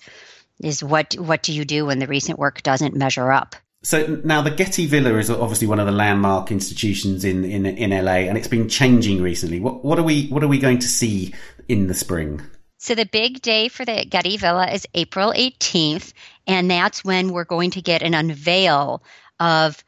Is 0.61 0.83
what 0.83 1.13
what 1.15 1.41
do 1.41 1.53
you 1.53 1.63
do 1.63 1.85
when 1.85 1.99
the 1.99 2.07
recent 2.07 2.37
work 2.37 2.61
doesn't 2.61 2.93
measure 2.93 3.31
up? 3.31 3.55
So 3.81 4.19
now 4.25 4.41
the 4.41 4.51
Getty 4.51 4.87
Villa 4.87 5.17
is 5.17 5.29
obviously 5.29 5.67
one 5.67 5.79
of 5.79 5.85
the 5.85 5.93
landmark 5.93 6.51
institutions 6.51 7.23
in, 7.23 7.45
in 7.45 7.65
in 7.65 7.91
LA, 7.91 8.27
and 8.27 8.37
it's 8.37 8.49
been 8.49 8.67
changing 8.67 9.21
recently. 9.21 9.61
What 9.61 9.85
what 9.85 9.97
are 9.97 10.03
we 10.03 10.27
what 10.27 10.43
are 10.43 10.49
we 10.49 10.59
going 10.59 10.79
to 10.79 10.87
see 10.87 11.33
in 11.69 11.87
the 11.87 11.93
spring? 11.93 12.41
So 12.81 12.95
the 12.95 13.05
big 13.05 13.41
day 13.41 13.67
for 13.67 13.83
the 13.83 14.05
Getty 14.05 14.37
Villa 14.37 14.71
is 14.71 14.87
April 14.93 15.33
18th, 15.33 16.13
and 16.47 16.71
that's 16.71 17.03
when 17.03 17.33
we're 17.33 17.43
going 17.43 17.71
to 17.71 17.81
get 17.81 18.01
an 18.01 18.13
unveil 18.13 19.03
of 19.37 19.83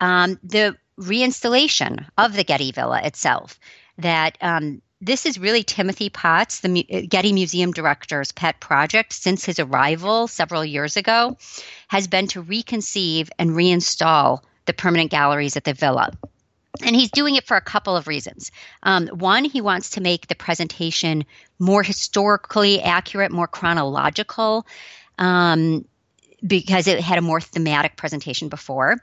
um, 0.00 0.38
the 0.44 0.76
reinstallation 0.98 2.06
of 2.16 2.34
the 2.34 2.44
Getty 2.44 2.70
Villa 2.70 3.00
itself. 3.02 3.58
That 3.98 4.38
um, 4.40 4.80
this 5.00 5.26
is 5.26 5.40
really 5.40 5.64
Timothy 5.64 6.08
Potts, 6.08 6.60
the 6.60 6.84
Getty 7.08 7.32
Museum 7.32 7.72
director's 7.72 8.30
pet 8.30 8.60
project 8.60 9.12
since 9.12 9.44
his 9.44 9.58
arrival 9.58 10.28
several 10.28 10.64
years 10.64 10.96
ago, 10.96 11.36
has 11.88 12.06
been 12.06 12.28
to 12.28 12.42
reconceive 12.44 13.28
and 13.40 13.50
reinstall 13.50 14.38
the 14.66 14.72
permanent 14.72 15.10
galleries 15.10 15.56
at 15.56 15.64
the 15.64 15.74
villa. 15.74 16.12
And 16.84 16.94
he's 16.96 17.10
doing 17.10 17.36
it 17.36 17.44
for 17.44 17.56
a 17.56 17.60
couple 17.60 17.96
of 17.96 18.06
reasons. 18.06 18.50
Um, 18.82 19.08
one, 19.08 19.44
he 19.44 19.60
wants 19.60 19.90
to 19.90 20.00
make 20.00 20.26
the 20.26 20.34
presentation 20.34 21.24
more 21.58 21.82
historically 21.82 22.82
accurate, 22.82 23.32
more 23.32 23.48
chronological. 23.48 24.66
Um, 25.18 25.86
because 26.46 26.86
it 26.86 27.00
had 27.00 27.18
a 27.18 27.22
more 27.22 27.40
thematic 27.40 27.96
presentation 27.96 28.48
before. 28.48 28.96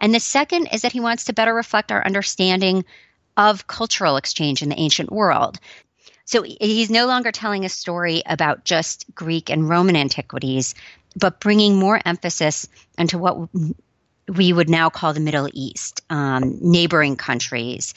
And 0.00 0.12
the 0.12 0.20
second 0.20 0.68
is 0.72 0.82
that 0.82 0.92
he 0.92 1.00
wants 1.00 1.24
to 1.24 1.32
better 1.32 1.54
reflect 1.54 1.92
our 1.92 2.04
understanding 2.04 2.84
of 3.36 3.66
cultural 3.66 4.16
exchange 4.16 4.62
in 4.62 4.68
the 4.68 4.78
ancient 4.78 5.10
world. 5.10 5.58
So 6.24 6.42
he's 6.42 6.90
no 6.90 7.06
longer 7.06 7.32
telling 7.32 7.64
a 7.64 7.68
story 7.68 8.22
about 8.26 8.64
just 8.64 9.06
Greek 9.14 9.48
and 9.48 9.68
Roman 9.68 9.96
antiquities. 9.96 10.74
but 11.14 11.40
bringing 11.40 11.76
more 11.76 12.00
emphasis 12.04 12.68
into 12.96 13.18
what 13.18 13.48
we 14.36 14.52
would 14.52 14.68
now 14.68 14.90
call 14.90 15.12
the 15.12 15.20
Middle 15.20 15.48
East, 15.52 16.00
um, 16.10 16.58
neighboring 16.60 17.16
countries. 17.16 17.94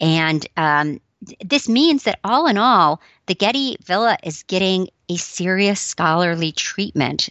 And 0.00 0.46
um, 0.56 1.00
this 1.44 1.68
means 1.68 2.04
that 2.04 2.18
all 2.24 2.46
in 2.46 2.58
all, 2.58 3.00
the 3.26 3.34
Getty 3.34 3.76
Villa 3.84 4.16
is 4.22 4.42
getting 4.44 4.88
a 5.08 5.16
serious 5.16 5.80
scholarly 5.80 6.52
treatment 6.52 7.28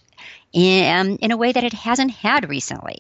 in, 0.54 0.96
um, 0.96 1.18
in 1.22 1.32
a 1.32 1.38
way 1.38 1.52
that 1.52 1.64
it 1.64 1.74
hasn't 1.74 2.12
had 2.12 2.50
recently. 2.50 2.98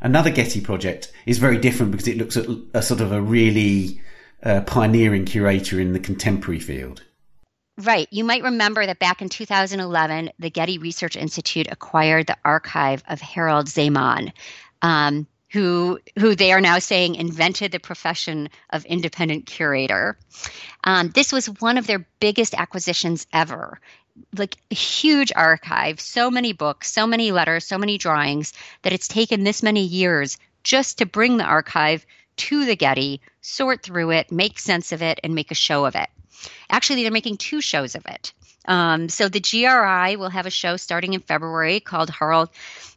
Another 0.00 0.30
Getty 0.30 0.60
project 0.60 1.12
is 1.26 1.38
very 1.38 1.58
different 1.58 1.92
because 1.92 2.08
it 2.08 2.18
looks 2.18 2.36
at 2.36 2.46
a 2.72 2.82
sort 2.82 3.00
of 3.00 3.12
a 3.12 3.20
really 3.20 4.00
uh, 4.42 4.60
pioneering 4.62 5.24
curator 5.24 5.80
in 5.80 5.92
the 5.92 6.00
contemporary 6.00 6.60
field. 6.60 7.02
Right. 7.80 8.08
You 8.10 8.24
might 8.24 8.42
remember 8.42 8.84
that 8.84 8.98
back 8.98 9.22
in 9.22 9.28
2011, 9.28 10.30
the 10.40 10.50
Getty 10.50 10.78
Research 10.78 11.16
Institute 11.16 11.68
acquired 11.70 12.26
the 12.26 12.36
archive 12.44 13.04
of 13.08 13.20
Harald 13.20 13.66
Szeemann, 13.66 14.32
um, 14.82 15.26
who 15.50 15.98
who 16.18 16.34
they 16.34 16.52
are 16.52 16.60
now 16.60 16.78
saying 16.78 17.14
invented 17.14 17.72
the 17.72 17.80
profession 17.80 18.48
of 18.70 18.84
independent 18.84 19.46
curator. 19.46 20.18
Um, 20.84 21.10
this 21.10 21.32
was 21.32 21.46
one 21.60 21.78
of 21.78 21.86
their 21.86 22.06
biggest 22.20 22.54
acquisitions 22.54 23.26
ever. 23.32 23.80
Like 24.36 24.56
a 24.70 24.74
huge 24.74 25.32
archive, 25.34 26.00
so 26.00 26.30
many 26.30 26.52
books, 26.52 26.90
so 26.90 27.06
many 27.06 27.30
letters, 27.30 27.64
so 27.66 27.78
many 27.78 27.98
drawings 27.98 28.52
that 28.82 28.92
it's 28.92 29.08
taken 29.08 29.44
this 29.44 29.62
many 29.62 29.84
years 29.84 30.38
just 30.64 30.98
to 30.98 31.06
bring 31.06 31.36
the 31.36 31.44
archive 31.44 32.04
to 32.36 32.64
the 32.64 32.76
Getty, 32.76 33.20
sort 33.40 33.82
through 33.82 34.10
it, 34.10 34.32
make 34.32 34.58
sense 34.58 34.92
of 34.92 35.02
it, 35.02 35.20
and 35.22 35.34
make 35.34 35.50
a 35.50 35.56
show 35.56 35.84
of 35.84 35.94
it. 35.94 36.08
Actually, 36.70 37.02
they're 37.02 37.12
making 37.12 37.36
two 37.36 37.60
shows 37.60 37.94
of 37.94 38.04
it. 38.06 38.32
Um, 38.66 39.08
so 39.08 39.28
the 39.28 39.40
GRI 39.40 40.16
will 40.16 40.28
have 40.28 40.46
a 40.46 40.50
show 40.50 40.76
starting 40.76 41.14
in 41.14 41.20
February 41.20 41.80
called 41.80 42.10
Harald 42.10 42.50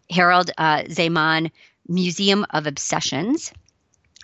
Harald 0.09 0.51
uh, 0.57 0.81
Szeemann 0.83 1.51
Museum 1.91 2.45
of 2.49 2.67
Obsessions. 2.67 3.51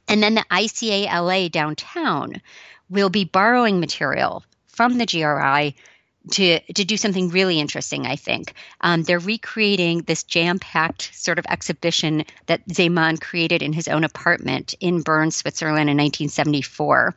And 0.08 0.23
then 0.23 0.36
the 0.36 0.45
ICA 0.49 1.06
LA 1.06 1.49
downtown 1.49 2.41
will 2.89 3.10
be 3.10 3.25
borrowing 3.25 3.80
material 3.80 4.43
from 4.67 4.97
the 4.97 5.06
GRI 5.06 5.75
to 6.32 6.60
to 6.60 6.86
do 6.86 6.97
something 6.97 7.30
really 7.30 7.60
interesting. 7.60 8.06
I 8.06 8.15
think 8.15 8.53
um, 8.82 9.03
they're 9.03 9.19
recreating 9.19 10.01
this 10.01 10.23
jam-packed 10.23 11.12
sort 11.13 11.39
of 11.39 11.45
exhibition 11.47 12.25
that 12.47 12.67
Szeemann 12.67 13.19
created 13.19 13.62
in 13.62 13.73
his 13.73 13.88
own 13.88 14.03
apartment 14.03 14.75
in 14.80 15.01
Bern, 15.01 15.32
Switzerland, 15.32 15.89
in 15.89 15.97
1974, 15.97 17.15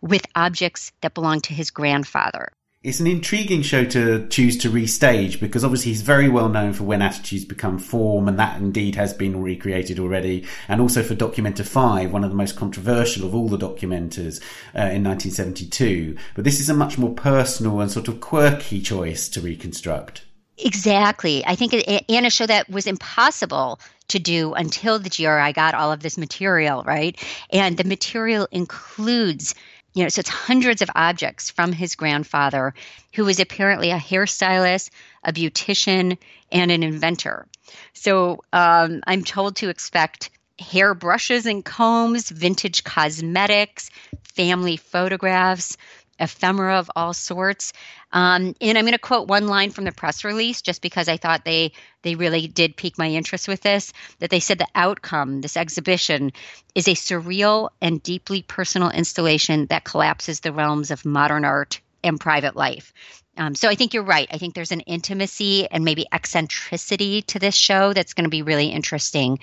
with 0.00 0.26
objects 0.34 0.92
that 1.00 1.14
belonged 1.14 1.44
to 1.44 1.54
his 1.54 1.70
grandfather 1.70 2.50
it's 2.84 3.00
an 3.00 3.08
intriguing 3.08 3.62
show 3.62 3.84
to 3.84 4.28
choose 4.28 4.56
to 4.56 4.70
restage 4.70 5.40
because 5.40 5.64
obviously 5.64 5.90
he's 5.90 6.02
very 6.02 6.28
well 6.28 6.48
known 6.48 6.72
for 6.72 6.84
when 6.84 7.02
attitudes 7.02 7.44
become 7.44 7.76
form 7.76 8.28
and 8.28 8.38
that 8.38 8.60
indeed 8.60 8.94
has 8.94 9.12
been 9.12 9.42
recreated 9.42 9.98
already 9.98 10.46
and 10.68 10.80
also 10.80 11.02
for 11.02 11.16
Documenta 11.16 11.66
5 11.66 12.12
one 12.12 12.22
of 12.22 12.30
the 12.30 12.36
most 12.36 12.56
controversial 12.56 13.26
of 13.26 13.34
all 13.34 13.48
the 13.48 13.58
Documentas 13.58 14.40
uh, 14.76 14.94
in 14.94 15.02
1972 15.02 16.16
but 16.36 16.44
this 16.44 16.60
is 16.60 16.68
a 16.68 16.74
much 16.74 16.98
more 16.98 17.12
personal 17.14 17.80
and 17.80 17.90
sort 17.90 18.06
of 18.06 18.20
quirky 18.20 18.80
choice 18.80 19.28
to 19.28 19.40
reconstruct. 19.40 20.24
Exactly. 20.58 21.44
I 21.46 21.54
think 21.54 21.74
anna 22.08 22.30
show 22.30 22.46
that 22.46 22.68
was 22.68 22.86
impossible 22.86 23.80
to 24.08 24.18
do 24.18 24.54
until 24.54 24.98
the 24.98 25.10
gri 25.10 25.52
got 25.52 25.74
all 25.74 25.92
of 25.92 26.00
this 26.00 26.16
material 26.16 26.82
right? 26.84 27.16
And 27.50 27.76
the 27.76 27.84
material 27.84 28.48
includes 28.52 29.54
you 29.94 30.02
know, 30.02 30.08
so 30.08 30.20
it's 30.20 30.28
hundreds 30.28 30.82
of 30.82 30.90
objects 30.94 31.50
from 31.50 31.72
his 31.72 31.94
grandfather, 31.94 32.74
who 33.14 33.24
was 33.24 33.40
apparently 33.40 33.90
a 33.90 33.98
hairstylist, 33.98 34.90
a 35.24 35.32
beautician, 35.32 36.18
and 36.52 36.70
an 36.70 36.82
inventor. 36.82 37.46
So 37.94 38.44
um, 38.52 39.02
I'm 39.06 39.24
told 39.24 39.56
to 39.56 39.68
expect 39.68 40.30
hair 40.58 40.94
brushes 40.94 41.46
and 41.46 41.64
combs, 41.64 42.30
vintage 42.30 42.84
cosmetics, 42.84 43.90
family 44.22 44.76
photographs, 44.76 45.76
ephemera 46.18 46.78
of 46.78 46.90
all 46.94 47.12
sorts. 47.12 47.72
Um, 48.12 48.54
and 48.60 48.78
I'm 48.78 48.84
going 48.84 48.92
to 48.92 48.98
quote 48.98 49.28
one 49.28 49.46
line 49.46 49.70
from 49.70 49.84
the 49.84 49.92
press 49.92 50.24
release, 50.24 50.62
just 50.62 50.82
because 50.82 51.08
I 51.08 51.16
thought 51.16 51.44
they 51.44 51.72
they 52.02 52.14
really 52.14 52.46
did 52.46 52.76
pique 52.76 52.98
my 52.98 53.08
interest 53.08 53.48
with 53.48 53.60
this. 53.60 53.92
That 54.18 54.30
they 54.30 54.40
said 54.40 54.58
the 54.58 54.68
outcome, 54.74 55.40
this 55.40 55.56
exhibition, 55.56 56.32
is 56.74 56.88
a 56.88 56.92
surreal 56.92 57.70
and 57.80 58.02
deeply 58.02 58.42
personal 58.42 58.90
installation 58.90 59.66
that 59.66 59.84
collapses 59.84 60.40
the 60.40 60.52
realms 60.52 60.90
of 60.90 61.04
modern 61.04 61.44
art 61.44 61.80
and 62.02 62.20
private 62.20 62.56
life. 62.56 62.92
Um, 63.36 63.54
so 63.54 63.68
I 63.68 63.76
think 63.76 63.94
you're 63.94 64.02
right. 64.02 64.28
I 64.30 64.38
think 64.38 64.54
there's 64.54 64.72
an 64.72 64.80
intimacy 64.80 65.68
and 65.70 65.84
maybe 65.84 66.06
eccentricity 66.10 67.22
to 67.22 67.38
this 67.38 67.54
show 67.54 67.92
that's 67.92 68.14
going 68.14 68.24
to 68.24 68.30
be 68.30 68.42
really 68.42 68.68
interesting 68.68 69.38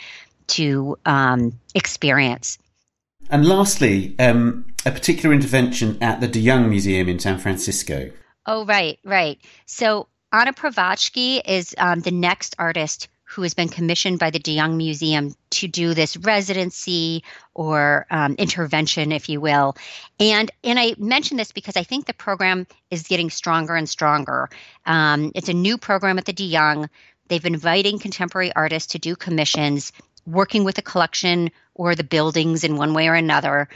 to 0.47 0.97
um, 1.05 1.59
experience. 1.73 2.57
And 3.29 3.47
lastly, 3.47 4.15
um, 4.19 4.65
a 4.85 4.91
particular 4.91 5.33
intervention 5.33 5.97
at 6.01 6.21
the 6.21 6.27
De 6.27 6.39
Young 6.39 6.69
Museum 6.69 7.09
in 7.09 7.19
San 7.19 7.39
Francisco. 7.39 8.11
Oh, 8.45 8.65
right, 8.65 8.99
right. 9.03 9.39
So 9.65 10.07
Ana 10.31 10.53
Prvački 10.53 11.41
is 11.45 11.73
um, 11.77 12.01
the 12.01 12.11
next 12.11 12.55
artist 12.59 13.07
who 13.23 13.41
has 13.41 13.55
been 13.55 13.69
commissioned 13.69 14.19
by 14.19 14.29
the 14.29 14.39
De 14.39 14.51
Young 14.51 14.77
Museum 14.77 15.33
to 15.49 15.67
do 15.67 15.93
this 15.93 16.15
residency 16.15 17.23
or 17.53 18.05
um, 18.11 18.35
intervention, 18.35 19.11
if 19.11 19.29
you 19.29 19.41
will. 19.41 19.75
And 20.19 20.51
and 20.63 20.79
I 20.79 20.95
mention 20.97 21.37
this 21.37 21.51
because 21.51 21.75
I 21.75 21.83
think 21.83 22.05
the 22.05 22.13
program 22.13 22.67
is 22.91 23.03
getting 23.07 23.29
stronger 23.29 23.75
and 23.75 23.89
stronger. 23.89 24.49
Um, 24.85 25.31
it's 25.33 25.49
a 25.49 25.53
new 25.53 25.77
program 25.77 26.19
at 26.19 26.25
the 26.25 26.33
De 26.33 26.45
Young. 26.45 26.87
They've 27.27 27.41
been 27.41 27.55
inviting 27.55 27.97
contemporary 27.97 28.53
artists 28.55 28.91
to 28.91 28.99
do 28.99 29.15
commissions, 29.15 29.91
working 30.25 30.63
with 30.63 30.77
a 30.77 30.81
collection 30.81 31.51
or 31.73 31.95
the 31.95 32.03
buildings 32.03 32.63
in 32.63 32.77
one 32.77 32.93
way 32.93 33.07
or 33.07 33.13
another. 33.13 33.67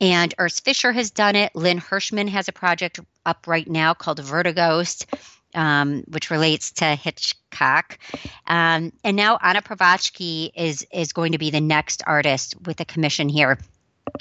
And 0.00 0.34
Urs 0.36 0.62
Fischer 0.62 0.92
has 0.92 1.10
done 1.10 1.34
it. 1.34 1.54
Lynn 1.54 1.78
Hershman 1.78 2.28
has 2.28 2.48
a 2.48 2.52
project 2.52 3.00
up 3.26 3.46
right 3.46 3.68
now 3.68 3.94
called 3.94 4.20
Vertighost, 4.20 5.06
um, 5.54 6.04
which 6.08 6.30
relates 6.30 6.70
to 6.72 6.84
Hitchcock. 6.84 7.98
Um, 8.46 8.92
and 9.02 9.16
now 9.16 9.38
Ana 9.42 9.62
Prvački 9.62 10.50
is 10.54 10.86
is 10.92 11.12
going 11.12 11.32
to 11.32 11.38
be 11.38 11.50
the 11.50 11.60
next 11.60 12.02
artist 12.06 12.54
with 12.64 12.80
a 12.80 12.84
commission 12.84 13.28
here. 13.28 13.58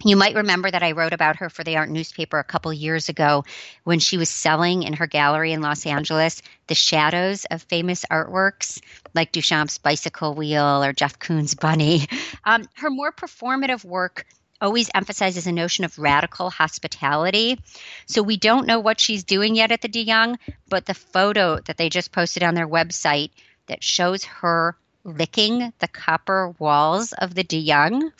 You 0.04 0.16
might 0.16 0.36
remember 0.36 0.70
that 0.70 0.84
I 0.84 0.92
wrote 0.92 1.14
about 1.14 1.38
her 1.38 1.50
for 1.50 1.64
the 1.64 1.78
art 1.78 1.90
newspaper 1.90 2.40
a 2.40 2.44
couple 2.44 2.72
years 2.74 3.10
ago 3.10 3.46
when 3.84 4.00
she 4.00 4.18
was 4.18 4.30
selling 4.30 4.84
in 4.84 4.94
her 4.94 5.08
gallery 5.08 5.54
in 5.54 5.62
Los 5.62 5.86
Angeles 5.86 6.42
the 6.68 6.76
shadows 6.76 7.46
of 7.46 7.64
famous 7.64 8.06
artworks 8.12 8.82
like 9.14 9.32
Duchamp's 9.32 9.78
bicycle 9.78 10.34
wheel 10.34 10.84
or 10.84 10.94
Jeff 10.94 11.20
Koons' 11.20 11.60
bunny. 11.60 12.08
Um, 12.46 12.64
her 12.76 12.90
more 12.90 13.12
performative 13.12 13.84
work 13.84 14.26
always 14.62 14.90
emphasizes 14.94 15.48
a 15.48 15.52
notion 15.52 15.84
of 15.84 16.00
radical 16.00 16.50
hospitality. 16.50 17.60
So 18.06 18.24
we 18.24 18.38
don't 18.38 18.68
know 18.68 18.80
what 18.80 19.02
she's 19.02 19.26
doing 19.26 19.56
yet 19.56 19.74
at 19.74 19.82
the 19.82 19.90
De 19.90 20.02
Young, 20.02 20.38
but 20.70 20.86
the 20.86 20.94
photo 20.94 21.60
that 21.66 21.76
they 21.76 21.90
just 21.90 22.14
posted 22.14 22.44
on 22.44 22.56
their 22.56 22.68
website 22.68 23.32
that 23.68 23.84
shows 23.84 24.24
her 24.26 24.78
licking 25.08 25.74
the 25.80 25.88
copper 25.88 26.54
walls 26.60 27.14
of 27.14 27.34
the 27.34 27.44
De 27.44 27.58
Young, 27.58 28.12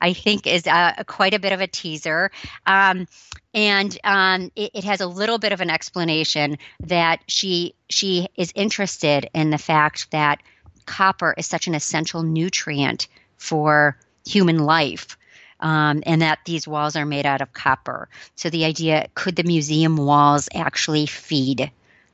I 0.00 0.12
think 0.12 0.46
is 0.46 0.66
a, 0.66 1.04
quite 1.06 1.34
a 1.34 1.38
bit 1.38 1.52
of 1.52 1.60
a 1.60 1.66
teaser. 1.66 2.30
Um, 2.66 3.08
and 3.54 3.98
um, 4.04 4.52
it, 4.54 4.70
it, 4.74 4.84
has 4.84 5.00
a 5.00 5.06
little 5.06 5.38
bit 5.38 5.52
of 5.52 5.60
an 5.60 5.70
explanation 5.70 6.58
that 6.80 7.20
she 7.26 7.74
she 7.88 8.28
is 8.36 8.52
interested 8.54 9.30
in 9.32 9.50
the 9.50 9.58
fact 9.58 10.10
that 10.10 10.42
copper 10.86 11.34
is 11.38 11.46
such 11.46 11.66
an 11.66 11.74
essential 11.74 12.22
nutrient 12.22 13.08
for 13.38 13.96
human 14.26 14.58
life 14.58 15.16
um, 15.60 16.02
and 16.04 16.20
that 16.22 16.40
these 16.44 16.68
walls 16.68 16.96
are 16.96 17.06
made 17.06 17.26
out 17.26 17.40
of 17.40 17.52
copper. 17.52 18.08
So 18.34 18.50
the 18.50 18.64
idea 18.64 19.08
could 19.14 19.36
the 19.36 19.44
museum 19.44 19.96
walls 19.96 20.48
actually 20.54 21.06
feed 21.06 21.70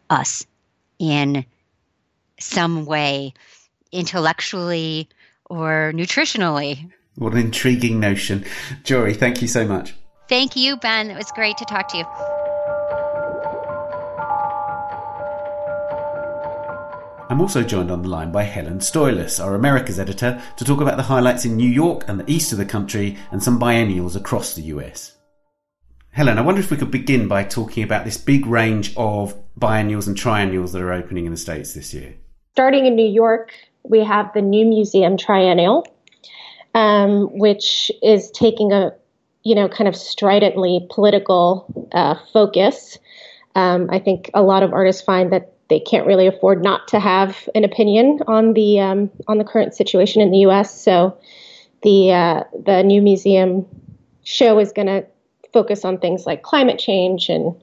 us 0.08 0.46
in 0.98 1.44
some 2.38 2.86
way, 2.86 3.34
intellectually 3.92 5.08
or 5.48 5.92
nutritionally? 5.94 6.90
What 7.16 7.32
an 7.32 7.40
intriguing 7.40 8.00
notion. 8.00 8.44
Jori, 8.84 9.16
thank 9.16 9.42
you 9.42 9.48
so 9.48 9.66
much. 9.66 9.94
Thank 10.28 10.56
you, 10.56 10.76
Ben. 10.76 11.10
It 11.10 11.16
was 11.16 11.30
great 11.32 11.56
to 11.58 11.64
talk 11.64 11.88
to 11.88 11.98
you. 11.98 12.04
I'm 17.30 17.40
also 17.40 17.62
joined 17.62 17.92
on 17.92 18.02
the 18.02 18.08
line 18.08 18.32
by 18.32 18.42
Helen 18.42 18.80
Stoilas, 18.80 19.42
our 19.42 19.54
Americas 19.54 20.00
editor, 20.00 20.42
to 20.56 20.64
talk 20.64 20.80
about 20.80 20.96
the 20.96 21.04
highlights 21.04 21.44
in 21.44 21.56
New 21.56 21.68
York 21.68 22.04
and 22.08 22.18
the 22.18 22.28
east 22.28 22.50
of 22.50 22.58
the 22.58 22.64
country 22.64 23.16
and 23.30 23.40
some 23.40 23.58
biennials 23.58 24.16
across 24.16 24.54
the 24.54 24.62
US. 24.62 25.16
Helen, 26.10 26.38
I 26.38 26.40
wonder 26.40 26.60
if 26.60 26.72
we 26.72 26.76
could 26.76 26.90
begin 26.90 27.28
by 27.28 27.44
talking 27.44 27.84
about 27.84 28.04
this 28.04 28.16
big 28.16 28.46
range 28.46 28.92
of 28.96 29.36
biennials 29.56 30.08
and 30.08 30.16
triennials 30.16 30.72
that 30.72 30.82
are 30.82 30.92
opening 30.92 31.24
in 31.24 31.30
the 31.30 31.38
States 31.38 31.72
this 31.72 31.94
year. 31.94 32.16
Starting 32.50 32.84
in 32.84 32.96
New 32.96 33.08
York, 33.08 33.52
we 33.82 34.00
have 34.04 34.32
the 34.34 34.42
New 34.42 34.66
Museum 34.66 35.16
Triennial, 35.16 35.86
um, 36.74 37.28
which 37.38 37.90
is 38.02 38.30
taking 38.30 38.72
a 38.72 38.92
you 39.42 39.54
know 39.54 39.68
kind 39.68 39.88
of 39.88 39.96
stridently 39.96 40.86
political 40.90 41.88
uh, 41.92 42.16
focus. 42.32 42.98
Um, 43.54 43.88
I 43.90 43.98
think 43.98 44.30
a 44.34 44.42
lot 44.42 44.62
of 44.62 44.72
artists 44.72 45.02
find 45.02 45.32
that 45.32 45.52
they 45.68 45.80
can't 45.80 46.06
really 46.06 46.26
afford 46.26 46.62
not 46.62 46.88
to 46.88 47.00
have 47.00 47.48
an 47.54 47.64
opinion 47.64 48.20
on 48.26 48.52
the 48.52 48.80
um, 48.80 49.10
on 49.28 49.38
the 49.38 49.44
current 49.44 49.74
situation 49.74 50.20
in 50.20 50.30
the 50.30 50.38
U.S. 50.38 50.82
So 50.82 51.18
the 51.82 52.12
uh, 52.12 52.44
the 52.64 52.82
new 52.82 53.00
museum 53.00 53.66
show 54.24 54.58
is 54.58 54.72
going 54.72 54.88
to 54.88 55.06
focus 55.52 55.84
on 55.84 55.98
things 55.98 56.26
like 56.26 56.42
climate 56.42 56.78
change 56.78 57.28
and 57.28 57.54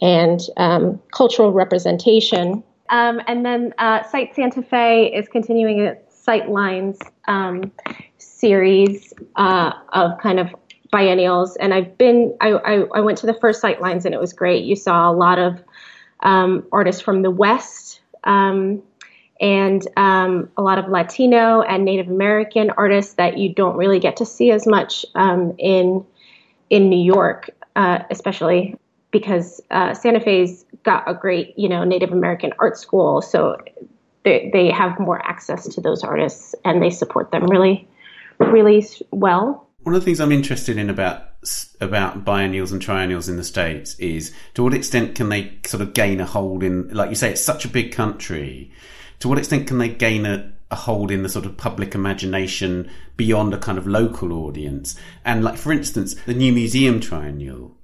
and 0.00 0.40
um, 0.56 1.00
cultural 1.12 1.52
representation. 1.52 2.62
Um, 2.88 3.20
and 3.26 3.44
then 3.44 3.74
uh, 3.78 4.02
Site 4.04 4.34
Santa 4.34 4.62
Fe 4.62 5.12
is 5.12 5.28
continuing 5.28 5.80
its 5.80 6.24
SITElines 6.26 6.98
um, 7.28 7.72
series 8.18 9.12
uh, 9.36 9.72
of 9.92 10.18
kind 10.18 10.40
of 10.40 10.54
biennials. 10.92 11.56
And 11.56 11.74
I've 11.74 11.96
been, 11.98 12.36
I, 12.40 12.52
I, 12.52 12.72
I, 12.94 13.00
went 13.00 13.18
to 13.18 13.26
the 13.26 13.34
first 13.34 13.62
SITElines 13.62 14.04
and 14.04 14.14
it 14.14 14.20
was 14.20 14.32
great. 14.32 14.64
You 14.64 14.76
saw 14.76 15.10
a 15.10 15.12
lot 15.12 15.38
of 15.38 15.62
um, 16.20 16.66
artists 16.72 17.02
from 17.02 17.22
the 17.22 17.30
West 17.30 18.00
um, 18.24 18.82
and 19.40 19.86
um, 19.96 20.50
a 20.56 20.62
lot 20.62 20.78
of 20.78 20.88
Latino 20.88 21.62
and 21.62 21.84
Native 21.84 22.08
American 22.08 22.70
artists 22.70 23.14
that 23.14 23.36
you 23.38 23.52
don't 23.52 23.76
really 23.76 23.98
get 23.98 24.16
to 24.16 24.26
see 24.26 24.50
as 24.50 24.66
much 24.66 25.04
um, 25.14 25.54
in 25.58 26.04
in 26.68 26.88
New 26.88 27.02
York, 27.02 27.50
uh, 27.76 28.00
especially 28.10 28.76
because 29.10 29.60
uh, 29.70 29.94
Santa 29.94 30.20
Fe's 30.20 30.64
got 30.82 31.08
a 31.08 31.14
great, 31.14 31.58
you 31.58 31.68
know, 31.68 31.84
Native 31.84 32.12
American 32.12 32.52
art 32.58 32.78
school, 32.78 33.22
so 33.22 33.56
they 34.24 34.50
they 34.52 34.70
have 34.70 34.98
more 34.98 35.24
access 35.24 35.68
to 35.74 35.80
those 35.80 36.02
artists 36.02 36.54
and 36.64 36.82
they 36.82 36.90
support 36.90 37.30
them 37.30 37.44
really, 37.46 37.88
really 38.38 38.86
well. 39.10 39.68
One 39.82 39.94
of 39.94 40.00
the 40.00 40.04
things 40.04 40.20
I'm 40.20 40.32
interested 40.32 40.78
in 40.78 40.90
about 40.90 41.22
about 41.80 42.24
biennials 42.24 42.72
and 42.72 42.82
triennials 42.82 43.28
in 43.28 43.36
the 43.36 43.44
states 43.44 43.94
is 43.98 44.34
to 44.54 44.64
what 44.64 44.74
extent 44.74 45.14
can 45.14 45.28
they 45.28 45.58
sort 45.64 45.80
of 45.80 45.94
gain 45.94 46.20
a 46.20 46.26
hold 46.26 46.62
in, 46.62 46.88
like 46.88 47.08
you 47.08 47.14
say, 47.14 47.30
it's 47.30 47.44
such 47.44 47.64
a 47.64 47.68
big 47.68 47.92
country. 47.92 48.72
To 49.20 49.28
what 49.28 49.38
extent 49.38 49.68
can 49.68 49.78
they 49.78 49.88
gain 49.88 50.26
a, 50.26 50.52
a 50.70 50.76
hold 50.76 51.10
in 51.10 51.22
the 51.22 51.28
sort 51.28 51.46
of 51.46 51.56
public 51.56 51.94
imagination 51.94 52.90
beyond 53.16 53.54
a 53.54 53.58
kind 53.58 53.78
of 53.78 53.86
local 53.86 54.32
audience? 54.32 54.96
And 55.24 55.44
like, 55.44 55.56
for 55.56 55.72
instance, 55.72 56.16
the 56.26 56.34
new 56.34 56.52
museum 56.52 57.00
triennial 57.00 57.75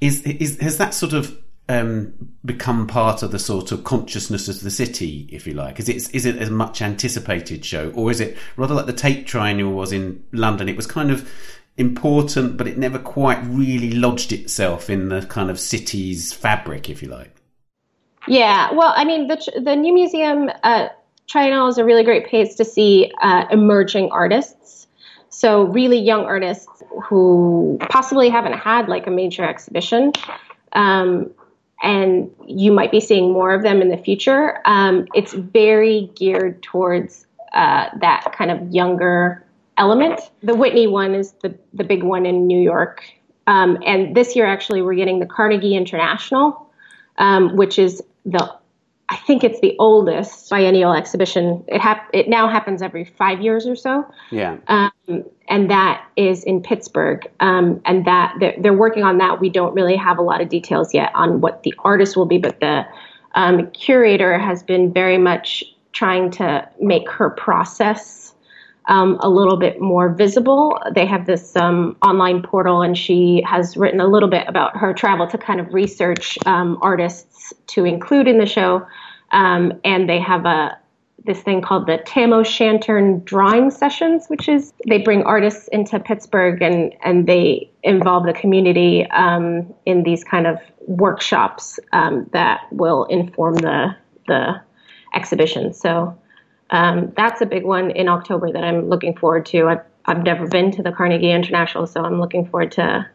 is 0.00 0.22
is 0.22 0.58
has 0.60 0.78
that 0.78 0.94
sort 0.94 1.12
of 1.12 1.38
um, 1.68 2.14
become 2.44 2.86
part 2.86 3.22
of 3.22 3.30
the 3.30 3.38
sort 3.38 3.72
of 3.72 3.84
consciousness 3.84 4.48
of 4.48 4.60
the 4.60 4.70
city, 4.70 5.28
if 5.30 5.46
you 5.46 5.54
like? 5.54 5.78
Is 5.78 5.88
it 5.88 6.14
is 6.14 6.24
it 6.24 6.40
a 6.40 6.50
much 6.50 6.80
anticipated 6.80 7.64
show, 7.64 7.90
or 7.90 8.10
is 8.10 8.20
it 8.20 8.36
rather 8.56 8.74
like 8.74 8.86
the 8.86 8.92
Tate 8.92 9.26
Triennial 9.26 9.72
was 9.72 9.92
in 9.92 10.24
London? 10.32 10.68
It 10.68 10.76
was 10.76 10.86
kind 10.86 11.10
of 11.10 11.30
important, 11.76 12.56
but 12.56 12.66
it 12.66 12.78
never 12.78 12.98
quite 12.98 13.40
really 13.44 13.92
lodged 13.92 14.32
itself 14.32 14.90
in 14.90 15.08
the 15.08 15.22
kind 15.26 15.50
of 15.50 15.60
city's 15.60 16.32
fabric, 16.32 16.90
if 16.90 17.02
you 17.02 17.08
like. 17.08 17.34
Yeah, 18.26 18.72
well, 18.72 18.92
I 18.96 19.04
mean, 19.04 19.28
the 19.28 19.60
the 19.62 19.76
new 19.76 19.94
museum 19.94 20.50
uh, 20.62 20.88
Triennial 21.28 21.68
is 21.68 21.78
a 21.78 21.84
really 21.84 22.04
great 22.04 22.28
place 22.28 22.54
to 22.56 22.64
see 22.64 23.12
uh, 23.20 23.44
emerging 23.50 24.10
artists. 24.10 24.86
So 25.38 25.66
really 25.66 26.00
young 26.00 26.24
artists 26.24 26.82
who 27.04 27.78
possibly 27.90 28.28
haven't 28.28 28.54
had 28.54 28.88
like 28.88 29.06
a 29.06 29.10
major 29.12 29.44
exhibition. 29.44 30.10
Um, 30.72 31.30
and 31.80 32.28
you 32.44 32.72
might 32.72 32.90
be 32.90 32.98
seeing 32.98 33.32
more 33.32 33.54
of 33.54 33.62
them 33.62 33.80
in 33.80 33.88
the 33.88 33.96
future. 33.96 34.60
Um, 34.64 35.06
it's 35.14 35.34
very 35.34 36.10
geared 36.16 36.60
towards 36.64 37.24
uh, 37.52 37.88
that 38.00 38.32
kind 38.36 38.50
of 38.50 38.68
younger 38.74 39.44
element. 39.76 40.20
The 40.42 40.56
Whitney 40.56 40.88
one 40.88 41.14
is 41.14 41.30
the, 41.40 41.56
the 41.72 41.84
big 41.84 42.02
one 42.02 42.26
in 42.26 42.48
New 42.48 42.60
York. 42.60 43.04
Um, 43.46 43.78
and 43.86 44.16
this 44.16 44.34
year, 44.34 44.44
actually, 44.44 44.82
we're 44.82 44.96
getting 44.96 45.20
the 45.20 45.26
Carnegie 45.26 45.76
International, 45.76 46.68
um, 47.18 47.54
which 47.54 47.78
is 47.78 48.02
the 48.26 48.57
I 49.10 49.16
think 49.16 49.42
it's 49.42 49.60
the 49.60 49.74
oldest 49.78 50.50
biennial 50.50 50.92
exhibition. 50.92 51.64
It 51.66 51.80
hap- 51.80 52.10
it 52.12 52.28
now 52.28 52.48
happens 52.48 52.82
every 52.82 53.04
five 53.04 53.40
years 53.40 53.66
or 53.66 53.74
so. 53.74 54.04
Yeah. 54.30 54.58
Um, 54.68 55.24
and 55.48 55.70
that 55.70 56.06
is 56.16 56.44
in 56.44 56.62
Pittsburgh. 56.62 57.26
Um, 57.40 57.80
and 57.86 58.04
that 58.04 58.34
they're, 58.38 58.54
they're, 58.58 58.74
working 58.74 59.04
on 59.04 59.16
that. 59.18 59.40
We 59.40 59.48
don't 59.48 59.74
really 59.74 59.96
have 59.96 60.18
a 60.18 60.22
lot 60.22 60.42
of 60.42 60.50
details 60.50 60.92
yet 60.92 61.10
on 61.14 61.40
what 61.40 61.62
the 61.62 61.74
artist 61.78 62.16
will 62.16 62.26
be, 62.26 62.36
but 62.36 62.60
the 62.60 62.86
um, 63.34 63.70
curator 63.70 64.38
has 64.38 64.62
been 64.62 64.92
very 64.92 65.16
much 65.16 65.64
trying 65.92 66.30
to 66.32 66.68
make 66.80 67.08
her 67.10 67.30
process 67.30 68.27
um, 68.88 69.18
a 69.20 69.28
little 69.28 69.56
bit 69.56 69.80
more 69.80 70.08
visible. 70.08 70.78
They 70.94 71.06
have 71.06 71.26
this 71.26 71.54
um, 71.54 71.96
online 72.02 72.42
portal, 72.42 72.82
and 72.82 72.96
she 72.96 73.42
has 73.46 73.76
written 73.76 74.00
a 74.00 74.06
little 74.06 74.28
bit 74.28 74.46
about 74.48 74.76
her 74.76 74.92
travel 74.92 75.26
to 75.28 75.38
kind 75.38 75.60
of 75.60 75.72
research 75.72 76.38
um, 76.46 76.78
artists 76.80 77.52
to 77.68 77.84
include 77.84 78.26
in 78.26 78.38
the 78.38 78.46
show. 78.46 78.86
Um, 79.30 79.78
and 79.84 80.08
they 80.08 80.18
have 80.20 80.46
a 80.46 80.78
this 81.24 81.40
thing 81.42 81.60
called 81.60 81.86
the 81.86 81.98
Tam 82.06 82.32
O'Shanter 82.32 83.20
drawing 83.24 83.70
sessions, 83.70 84.28
which 84.28 84.48
is 84.48 84.72
they 84.88 84.98
bring 84.98 85.22
artists 85.24 85.68
into 85.68 86.00
Pittsburgh 86.00 86.62
and 86.62 86.94
and 87.02 87.26
they 87.26 87.70
involve 87.82 88.24
the 88.24 88.32
community 88.32 89.04
um, 89.10 89.74
in 89.84 90.04
these 90.04 90.24
kind 90.24 90.46
of 90.46 90.58
workshops 90.86 91.78
um, 91.92 92.28
that 92.32 92.62
will 92.72 93.04
inform 93.04 93.56
the 93.56 93.94
the 94.26 94.60
exhibition. 95.14 95.74
So 95.74 96.16
um, 96.70 97.12
that's 97.16 97.40
a 97.40 97.46
big 97.46 97.64
one 97.64 97.90
in 97.90 98.08
October 98.08 98.52
that 98.52 98.62
I'm 98.62 98.88
looking 98.88 99.16
forward 99.16 99.46
to. 99.46 99.68
I've, 99.68 99.82
I've 100.04 100.22
never 100.22 100.46
been 100.46 100.70
to 100.72 100.82
the 100.82 100.92
Carnegie 100.92 101.30
International, 101.30 101.86
so 101.86 102.02
I'm 102.02 102.20
looking 102.20 102.46
forward 102.46 102.72
to 102.72 103.08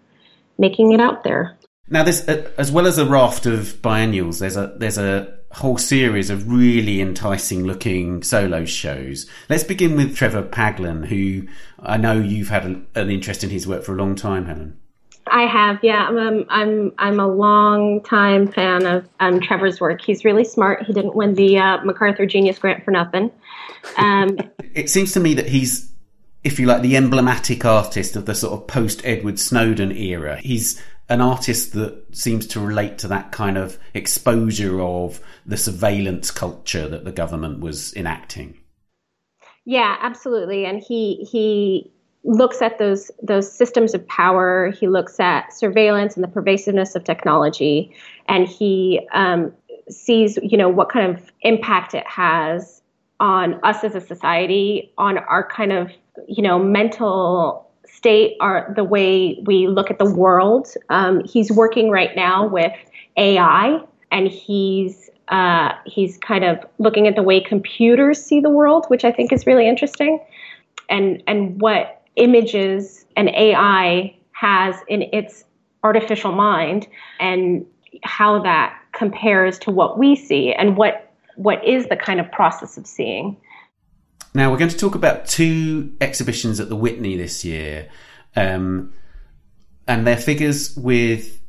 making 0.58 0.94
it 0.94 1.00
out 1.00 1.24
there. 1.24 1.58
Now, 1.90 2.04
there's 2.04 2.22
as 2.22 2.72
well 2.72 2.88
as 2.88 2.98
a 2.98 3.06
raft 3.06 3.46
of 3.46 3.82
biennials. 3.82 4.40
There's 4.40 4.56
a 4.56 4.74
there's 4.78 4.98
a 4.98 5.38
whole 5.52 5.78
series 5.78 6.30
of 6.30 6.50
really 6.50 7.02
enticing 7.02 7.64
looking 7.64 8.24
solo 8.24 8.66
shows. 8.66 9.30
Let's 9.50 9.64
begin 9.64 9.96
with 9.96 10.16
Trevor 10.16 10.44
Paglen, 10.44 11.06
who 11.06 11.48
I 11.80 11.98
know 11.98 12.14
you've 12.14 12.50
had 12.50 12.66
a, 12.66 13.02
an 13.02 13.10
interest 13.10 13.44
in 13.44 13.50
his 13.50 13.68
work 13.68 13.84
for 13.84 13.94
a 13.94 13.98
long 13.98 14.16
time, 14.16 14.46
Helen. 14.46 14.80
I 15.28 15.44
have, 15.44 15.80
yeah. 15.84 16.08
I'm 16.08 16.18
um, 16.18 16.46
I'm 16.50 16.92
I'm 16.98 17.20
a 17.20 17.28
long 17.28 18.02
time 18.04 18.52
fan 18.52 18.86
of 18.86 19.08
um, 19.20 19.40
Trevor's 19.40 19.80
work. 19.80 20.02
He's 20.02 20.26
really 20.26 20.44
smart. 20.44 20.84
He 20.84 20.94
didn't 20.94 21.16
win 21.16 21.34
the 21.34 21.58
uh, 21.58 21.84
MacArthur 21.84 22.26
Genius 22.26 22.60
Grant 22.60 22.84
for 22.84 22.92
nothing. 22.92 23.32
Um, 23.98 24.38
it 24.74 24.90
seems 24.90 25.14
to 25.14 25.20
me 25.20 25.34
that 25.36 25.48
he's, 25.48 25.92
if 26.44 26.60
you 26.60 26.66
like, 26.66 26.82
the 26.82 26.98
emblematic 26.98 27.64
artist 27.64 28.16
of 28.16 28.26
the 28.26 28.36
sort 28.36 28.60
of 28.60 28.68
post 28.68 29.02
Edward 29.06 29.40
Snowden 29.40 29.92
era. 29.92 30.38
He's 30.38 30.82
an 31.10 31.22
artist 31.22 31.74
that 31.74 32.16
seems 32.16 32.48
to 32.48 32.60
relate 32.60 32.98
to 33.00 33.08
that 33.10 33.32
kind 33.32 33.58
of 33.58 33.78
exposure 33.94 34.82
of 34.82 35.20
the 35.46 35.58
surveillance 35.58 36.32
culture 36.32 36.88
that 36.88 37.06
the 37.06 37.12
government 37.12 37.60
was 37.60 37.94
enacting. 37.96 38.58
Yeah, 39.66 39.96
absolutely. 40.02 40.66
And 40.66 40.82
he 40.86 41.28
he 41.30 41.94
looks 42.24 42.62
at 42.62 42.80
those 42.80 43.12
those 43.22 43.52
systems 43.52 43.94
of 43.94 44.08
power. 44.08 44.72
He 44.72 44.88
looks 44.88 45.20
at 45.20 45.54
surveillance 45.54 46.16
and 46.16 46.24
the 46.24 46.28
pervasiveness 46.28 46.96
of 46.96 47.04
technology, 47.04 47.94
and 48.28 48.48
he 48.48 49.02
um, 49.14 49.54
sees 49.90 50.38
you 50.42 50.58
know 50.58 50.70
what 50.70 50.90
kind 50.90 51.16
of 51.16 51.32
impact 51.42 51.94
it 51.94 52.08
has 52.08 52.82
on 53.20 53.60
us 53.64 53.84
as 53.84 53.96
a 53.96 54.02
society, 54.02 54.92
on 54.98 55.18
our 55.18 55.48
kind 55.48 55.72
of 55.72 55.92
you 56.28 56.44
know 56.44 56.60
mental 56.60 57.70
state, 57.86 58.38
our 58.40 58.72
the 58.76 58.84
way 58.84 59.42
we 59.46 59.68
look 59.68 59.92
at 59.92 60.00
the 60.00 60.12
world. 60.12 60.68
Um, 60.90 61.24
he's 61.26 61.52
working 61.52 61.90
right 61.90 62.16
now 62.16 62.48
with 62.48 62.74
AI, 63.18 63.82
and 64.12 64.28
he's 64.28 65.10
uh, 65.28 65.74
he's 65.86 66.18
kind 66.18 66.44
of 66.44 66.60
looking 66.80 67.08
at 67.08 67.16
the 67.16 67.24
way 67.24 67.42
computers 67.42 68.24
see 68.24 68.40
the 68.40 68.50
world, 68.50 68.86
which 68.88 69.04
I 69.04 69.12
think 69.12 69.34
is 69.34 69.46
really 69.46 69.68
interesting, 69.68 70.20
and 70.90 71.22
and 71.28 71.60
what 71.60 72.03
images 72.16 73.06
an 73.16 73.30
AI 73.30 74.16
has 74.32 74.76
in 74.88 75.04
its 75.14 75.46
artificial 75.84 76.32
mind 76.32 76.88
and 77.20 77.66
how 78.04 78.42
that 78.42 78.78
compares 78.94 79.60
to 79.60 79.72
what 79.72 79.98
we 79.98 80.16
see 80.16 80.54
and 80.54 80.78
what 80.78 81.12
what 81.36 81.66
is 81.66 81.88
the 81.88 81.96
kind 81.96 82.20
of 82.20 82.32
process 82.32 82.78
of 82.78 82.86
seeing. 82.86 83.36
Now 84.36 84.52
we're 84.52 84.58
going 84.58 84.70
to 84.70 84.78
talk 84.78 84.96
about 84.96 85.26
two 85.26 85.94
exhibitions 86.00 86.60
at 86.60 86.70
the 86.70 86.76
Whitney 86.76 87.18
this 87.18 87.44
year, 87.44 87.90
um, 88.36 88.94
and 89.88 90.06
they're 90.06 90.18
figures 90.18 90.76
with 90.76 91.40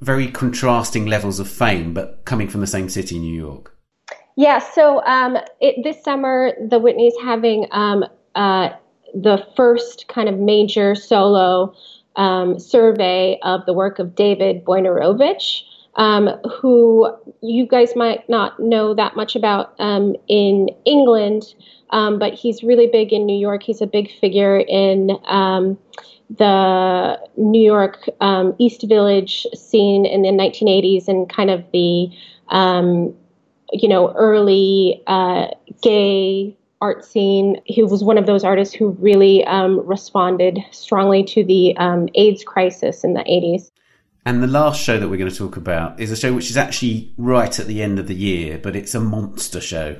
very 0.00 0.28
contrasting 0.28 1.06
levels 1.06 1.40
of 1.40 1.48
fame, 1.48 1.94
but 1.94 2.24
coming 2.24 2.48
from 2.48 2.60
the 2.60 2.66
same 2.66 2.88
city, 2.88 3.18
New 3.18 3.34
York. 3.34 3.76
Yeah. 4.36 4.58
So 4.58 5.02
um, 5.04 5.38
it, 5.60 5.82
this 5.84 6.02
summer, 6.02 6.52
the 6.68 6.78
Whitney's 6.78 7.14
having 7.22 7.66
um, 7.70 8.04
uh, 8.34 8.70
the 9.14 9.46
first 9.56 10.08
kind 10.08 10.28
of 10.28 10.38
major 10.38 10.94
solo 10.94 11.74
um, 12.16 12.58
survey 12.58 13.38
of 13.42 13.64
the 13.66 13.72
work 13.72 13.98
of 13.98 14.14
David 14.14 14.64
Wojnarowicz, 14.64 15.62
um, 15.96 16.28
who 16.60 17.10
you 17.40 17.66
guys 17.66 17.94
might 17.94 18.28
not 18.28 18.58
know 18.58 18.94
that 18.94 19.16
much 19.16 19.36
about 19.36 19.74
um, 19.78 20.16
in 20.28 20.68
England, 20.84 21.54
um, 21.90 22.18
but 22.18 22.34
he's 22.34 22.62
really 22.62 22.86
big 22.86 23.12
in 23.12 23.26
New 23.26 23.38
York. 23.38 23.62
He's 23.62 23.80
a 23.80 23.86
big 23.86 24.10
figure 24.20 24.58
in 24.58 25.16
um, 25.26 25.78
the 26.30 27.20
New 27.36 27.62
York 27.62 28.08
um, 28.20 28.54
East 28.58 28.82
Village 28.88 29.46
scene 29.54 30.04
in 30.04 30.22
the 30.22 30.30
1980s 30.30 31.06
and 31.08 31.28
kind 31.28 31.50
of 31.50 31.64
the 31.72 32.10
you 33.72 33.88
know, 33.88 34.12
early 34.14 35.02
uh, 35.06 35.48
gay 35.82 36.56
art 36.84 37.02
scene. 37.02 37.56
He 37.64 37.82
was 37.82 38.04
one 38.04 38.18
of 38.18 38.26
those 38.26 38.44
artists 38.44 38.74
who 38.74 38.90
really 39.00 39.42
um, 39.46 39.80
responded 39.86 40.58
strongly 40.70 41.24
to 41.24 41.42
the 41.42 41.74
um, 41.78 42.10
AIDS 42.14 42.44
crisis 42.44 43.04
in 43.04 43.14
the 43.14 43.20
80s. 43.20 43.70
And 44.26 44.42
the 44.42 44.46
last 44.46 44.82
show 44.82 44.98
that 44.98 45.08
we're 45.08 45.16
going 45.16 45.30
to 45.30 45.36
talk 45.36 45.56
about 45.56 45.98
is 45.98 46.10
a 46.10 46.16
show 46.16 46.34
which 46.34 46.50
is 46.50 46.58
actually 46.58 47.14
right 47.16 47.58
at 47.58 47.66
the 47.66 47.82
end 47.82 47.98
of 47.98 48.06
the 48.06 48.14
year, 48.14 48.58
but 48.58 48.76
it's 48.76 48.94
a 48.94 49.00
monster 49.00 49.62
show. 49.62 49.96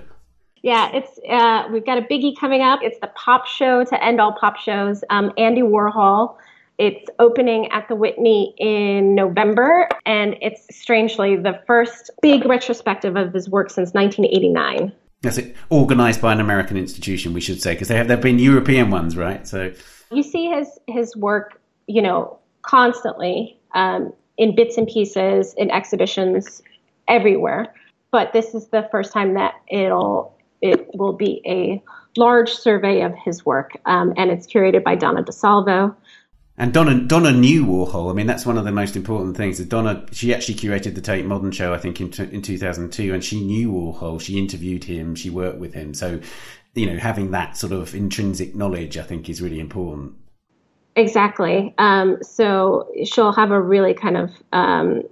Yeah, 0.63 0.91
it's 0.93 1.19
uh, 1.29 1.69
we've 1.73 1.87
got 1.87 1.97
a 1.97 2.03
biggie 2.03 2.39
coming 2.39 2.61
up. 2.61 2.81
It's 2.83 2.99
the 3.01 3.11
pop 3.15 3.47
show 3.47 3.85
to 3.85 4.05
end 4.05 4.21
all 4.21 4.33
pop 4.33 4.57
shows. 4.59 5.03
Um, 5.09 5.33
Andy 5.39 5.63
Warhol. 5.63 6.37
It's 6.77 7.09
opening 7.19 7.71
at 7.71 7.87
the 7.89 7.95
Whitney 7.95 8.53
in 8.59 9.15
November, 9.15 9.89
and 10.07 10.37
it's 10.43 10.67
strangely 10.77 11.37
the 11.37 11.63
first 11.67 12.11
big 12.21 12.45
retrospective 12.47 13.17
of 13.17 13.33
his 13.33 13.49
work 13.49 13.71
since 13.71 13.95
1989. 13.95 14.93
It. 15.25 15.57
Organised 15.71 16.21
by 16.21 16.33
an 16.33 16.41
American 16.41 16.77
institution, 16.77 17.33
we 17.33 17.41
should 17.41 17.61
say, 17.61 17.73
because 17.73 17.89
they 17.89 17.97
have 17.97 18.09
there 18.09 18.17
have 18.17 18.23
been 18.23 18.39
European 18.39 18.91
ones, 18.91 19.17
right? 19.17 19.47
So 19.47 19.73
you 20.11 20.23
see 20.23 20.49
his 20.49 20.69
his 20.87 21.17
work, 21.17 21.61
you 21.87 22.03
know, 22.03 22.39
constantly 22.63 23.59
um, 23.75 24.13
in 24.37 24.55
bits 24.55 24.77
and 24.77 24.87
pieces 24.87 25.55
in 25.57 25.71
exhibitions 25.71 26.63
everywhere. 27.09 27.75
But 28.11 28.33
this 28.33 28.55
is 28.55 28.69
the 28.69 28.89
first 28.91 29.13
time 29.13 29.35
that 29.35 29.55
it'll 29.69 30.37
it 30.61 30.89
will 30.95 31.13
be 31.13 31.43
a 31.47 31.83
large 32.17 32.53
survey 32.53 33.03
of 33.03 33.15
his 33.15 33.45
work, 33.45 33.73
um, 33.87 34.15
and 34.17 34.31
it's 34.31 34.47
curated 34.47 34.85
by 34.85 34.95
Donna 34.95 35.23
DeSalvo. 35.23 35.95
And 36.57 36.73
Donna 36.73 37.01
Donna 37.01 37.33
knew 37.33 37.67
Warhol. 37.67 38.11
I 38.11 38.15
mean, 38.15 38.27
that's 38.27 38.47
one 38.47 38.57
of 38.57 38.65
the 38.65 38.71
most 38.71 38.95
important 38.95 39.37
things. 39.37 39.59
Donna 39.59 40.07
she 40.13 40.33
actually 40.33 40.55
curated 40.55 40.95
the 40.95 41.01
Tate 41.01 41.27
Modern 41.27 41.51
Show, 41.51 41.75
I 41.75 41.79
think, 41.79 42.01
in 42.01 42.13
in 42.31 42.43
2002, 42.43 43.13
and 43.13 43.25
she 43.25 43.45
knew 43.45 43.73
Warhol. 43.73 44.21
She 44.21 44.39
interviewed 44.39 44.85
him. 44.85 45.17
She 45.17 45.31
worked 45.31 45.59
with 45.59 45.75
him. 45.75 45.95
So, 45.95 46.21
you 46.75 46.87
know, 46.87 46.97
having 46.97 47.33
that 47.33 47.57
sort 47.57 47.73
of 47.73 47.95
intrinsic 47.95 48.55
knowledge, 48.55 48.97
I 48.97 49.03
think, 49.03 49.29
is 49.29 49.43
really 49.43 49.59
important. 49.59 50.15
Exactly. 50.97 51.75
Um, 51.79 52.19
so 52.23 52.89
she'll 53.05 53.33
have 53.33 53.51
a 53.51 53.61
really 53.61 53.95
kind 53.95 54.17
of 54.17 54.31
um, 54.53 55.03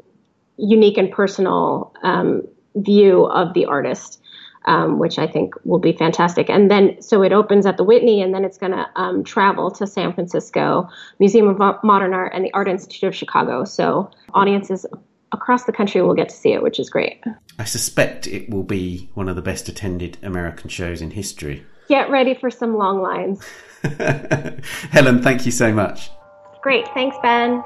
unique 0.57 0.97
and 0.97 1.11
personal 1.11 1.93
um, 2.05 2.43
view 2.77 3.25
of 3.25 3.53
the 3.55 3.65
artist 3.65 4.23
um, 4.67 4.99
which 4.99 5.19
I 5.19 5.27
think 5.27 5.55
will 5.65 5.79
be 5.79 5.93
fantastic. 5.93 6.49
And 6.49 6.71
then, 6.71 7.01
so 7.01 7.23
it 7.23 7.33
opens 7.33 7.67
at 7.67 7.77
the 7.77 7.85
Whitney, 7.85 8.23
and 8.23 8.35
then 8.35 8.45
it's 8.45 8.59
going 8.59 8.73
to 8.73 8.89
um, 8.97 9.25
travel 9.25 9.71
to 9.73 9.87
San 9.87 10.13
Francisco, 10.13 10.89
Museum 11.19 11.49
of 11.49 11.83
Modern 11.83 12.15
Art, 12.15 12.33
and 12.35 12.45
the 12.45 12.53
Art 12.53 12.69
Institute 12.69 13.09
of 13.09 13.15
Chicago. 13.15 13.65
So 13.65 14.11
audiences 14.35 14.87
across 15.33 15.65
the 15.65 15.73
country 15.73 16.03
will 16.03 16.15
get 16.15 16.29
to 16.29 16.37
see 16.37 16.53
it, 16.53 16.63
which 16.63 16.79
is 16.79 16.91
great. 16.91 17.23
I 17.59 17.65
suspect 17.65 18.27
it 18.27 18.51
will 18.51 18.63
be 18.63 19.11
one 19.15 19.29
of 19.29 19.37
the 19.37 19.43
best 19.43 19.69
attended 19.69 20.19
American 20.23 20.69
shows 20.69 21.03
in 21.03 21.11
history. 21.11 21.65
Get 21.89 22.11
ready 22.11 22.35
for 22.35 22.51
some 22.51 22.77
long 22.77 23.03
lines. 23.03 23.45
Helen, 24.93 25.23
thank 25.23 25.45
you 25.45 25.53
so 25.53 25.73
much. 25.73 26.11
Great. 26.63 26.87
Thanks, 26.95 27.17
Ben. 27.23 27.63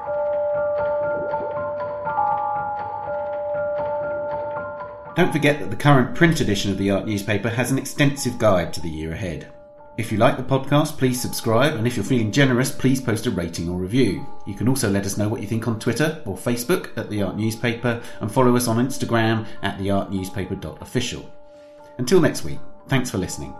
Don't 5.17 5.33
forget 5.33 5.59
that 5.59 5.71
the 5.71 5.75
current 5.75 6.13
print 6.13 6.41
edition 6.41 6.69
of 6.69 6.77
the 6.77 6.91
Art 6.91 7.07
newspaper 7.07 7.49
has 7.49 7.71
an 7.71 7.79
extensive 7.79 8.37
guide 8.37 8.71
to 8.73 8.81
the 8.81 8.87
year 8.87 9.13
ahead. 9.13 9.51
If 9.97 10.11
you 10.11 10.19
like 10.19 10.37
the 10.37 10.43
podcast, 10.43 10.99
please 10.99 11.19
subscribe, 11.19 11.73
and 11.73 11.87
if 11.87 11.95
you're 11.95 12.05
feeling 12.05 12.31
generous, 12.31 12.71
please 12.71 13.01
post 13.01 13.25
a 13.25 13.31
rating 13.31 13.67
or 13.67 13.79
review. 13.79 14.27
You 14.45 14.53
can 14.53 14.67
also 14.67 14.91
let 14.91 15.07
us 15.07 15.17
know 15.17 15.27
what 15.27 15.41
you 15.41 15.47
think 15.47 15.67
on 15.67 15.79
Twitter 15.79 16.21
or 16.27 16.37
Facebook 16.37 16.95
at 16.99 17.09
The 17.09 17.23
Art 17.23 17.35
Newspaper, 17.35 17.99
and 18.21 18.31
follow 18.31 18.55
us 18.55 18.67
on 18.67 18.77
Instagram 18.77 19.47
at 19.63 19.79
theartnewspaper.official. 19.79 21.27
Until 21.97 22.21
next 22.21 22.43
week, 22.43 22.59
thanks 22.87 23.09
for 23.09 23.17
listening. 23.17 23.55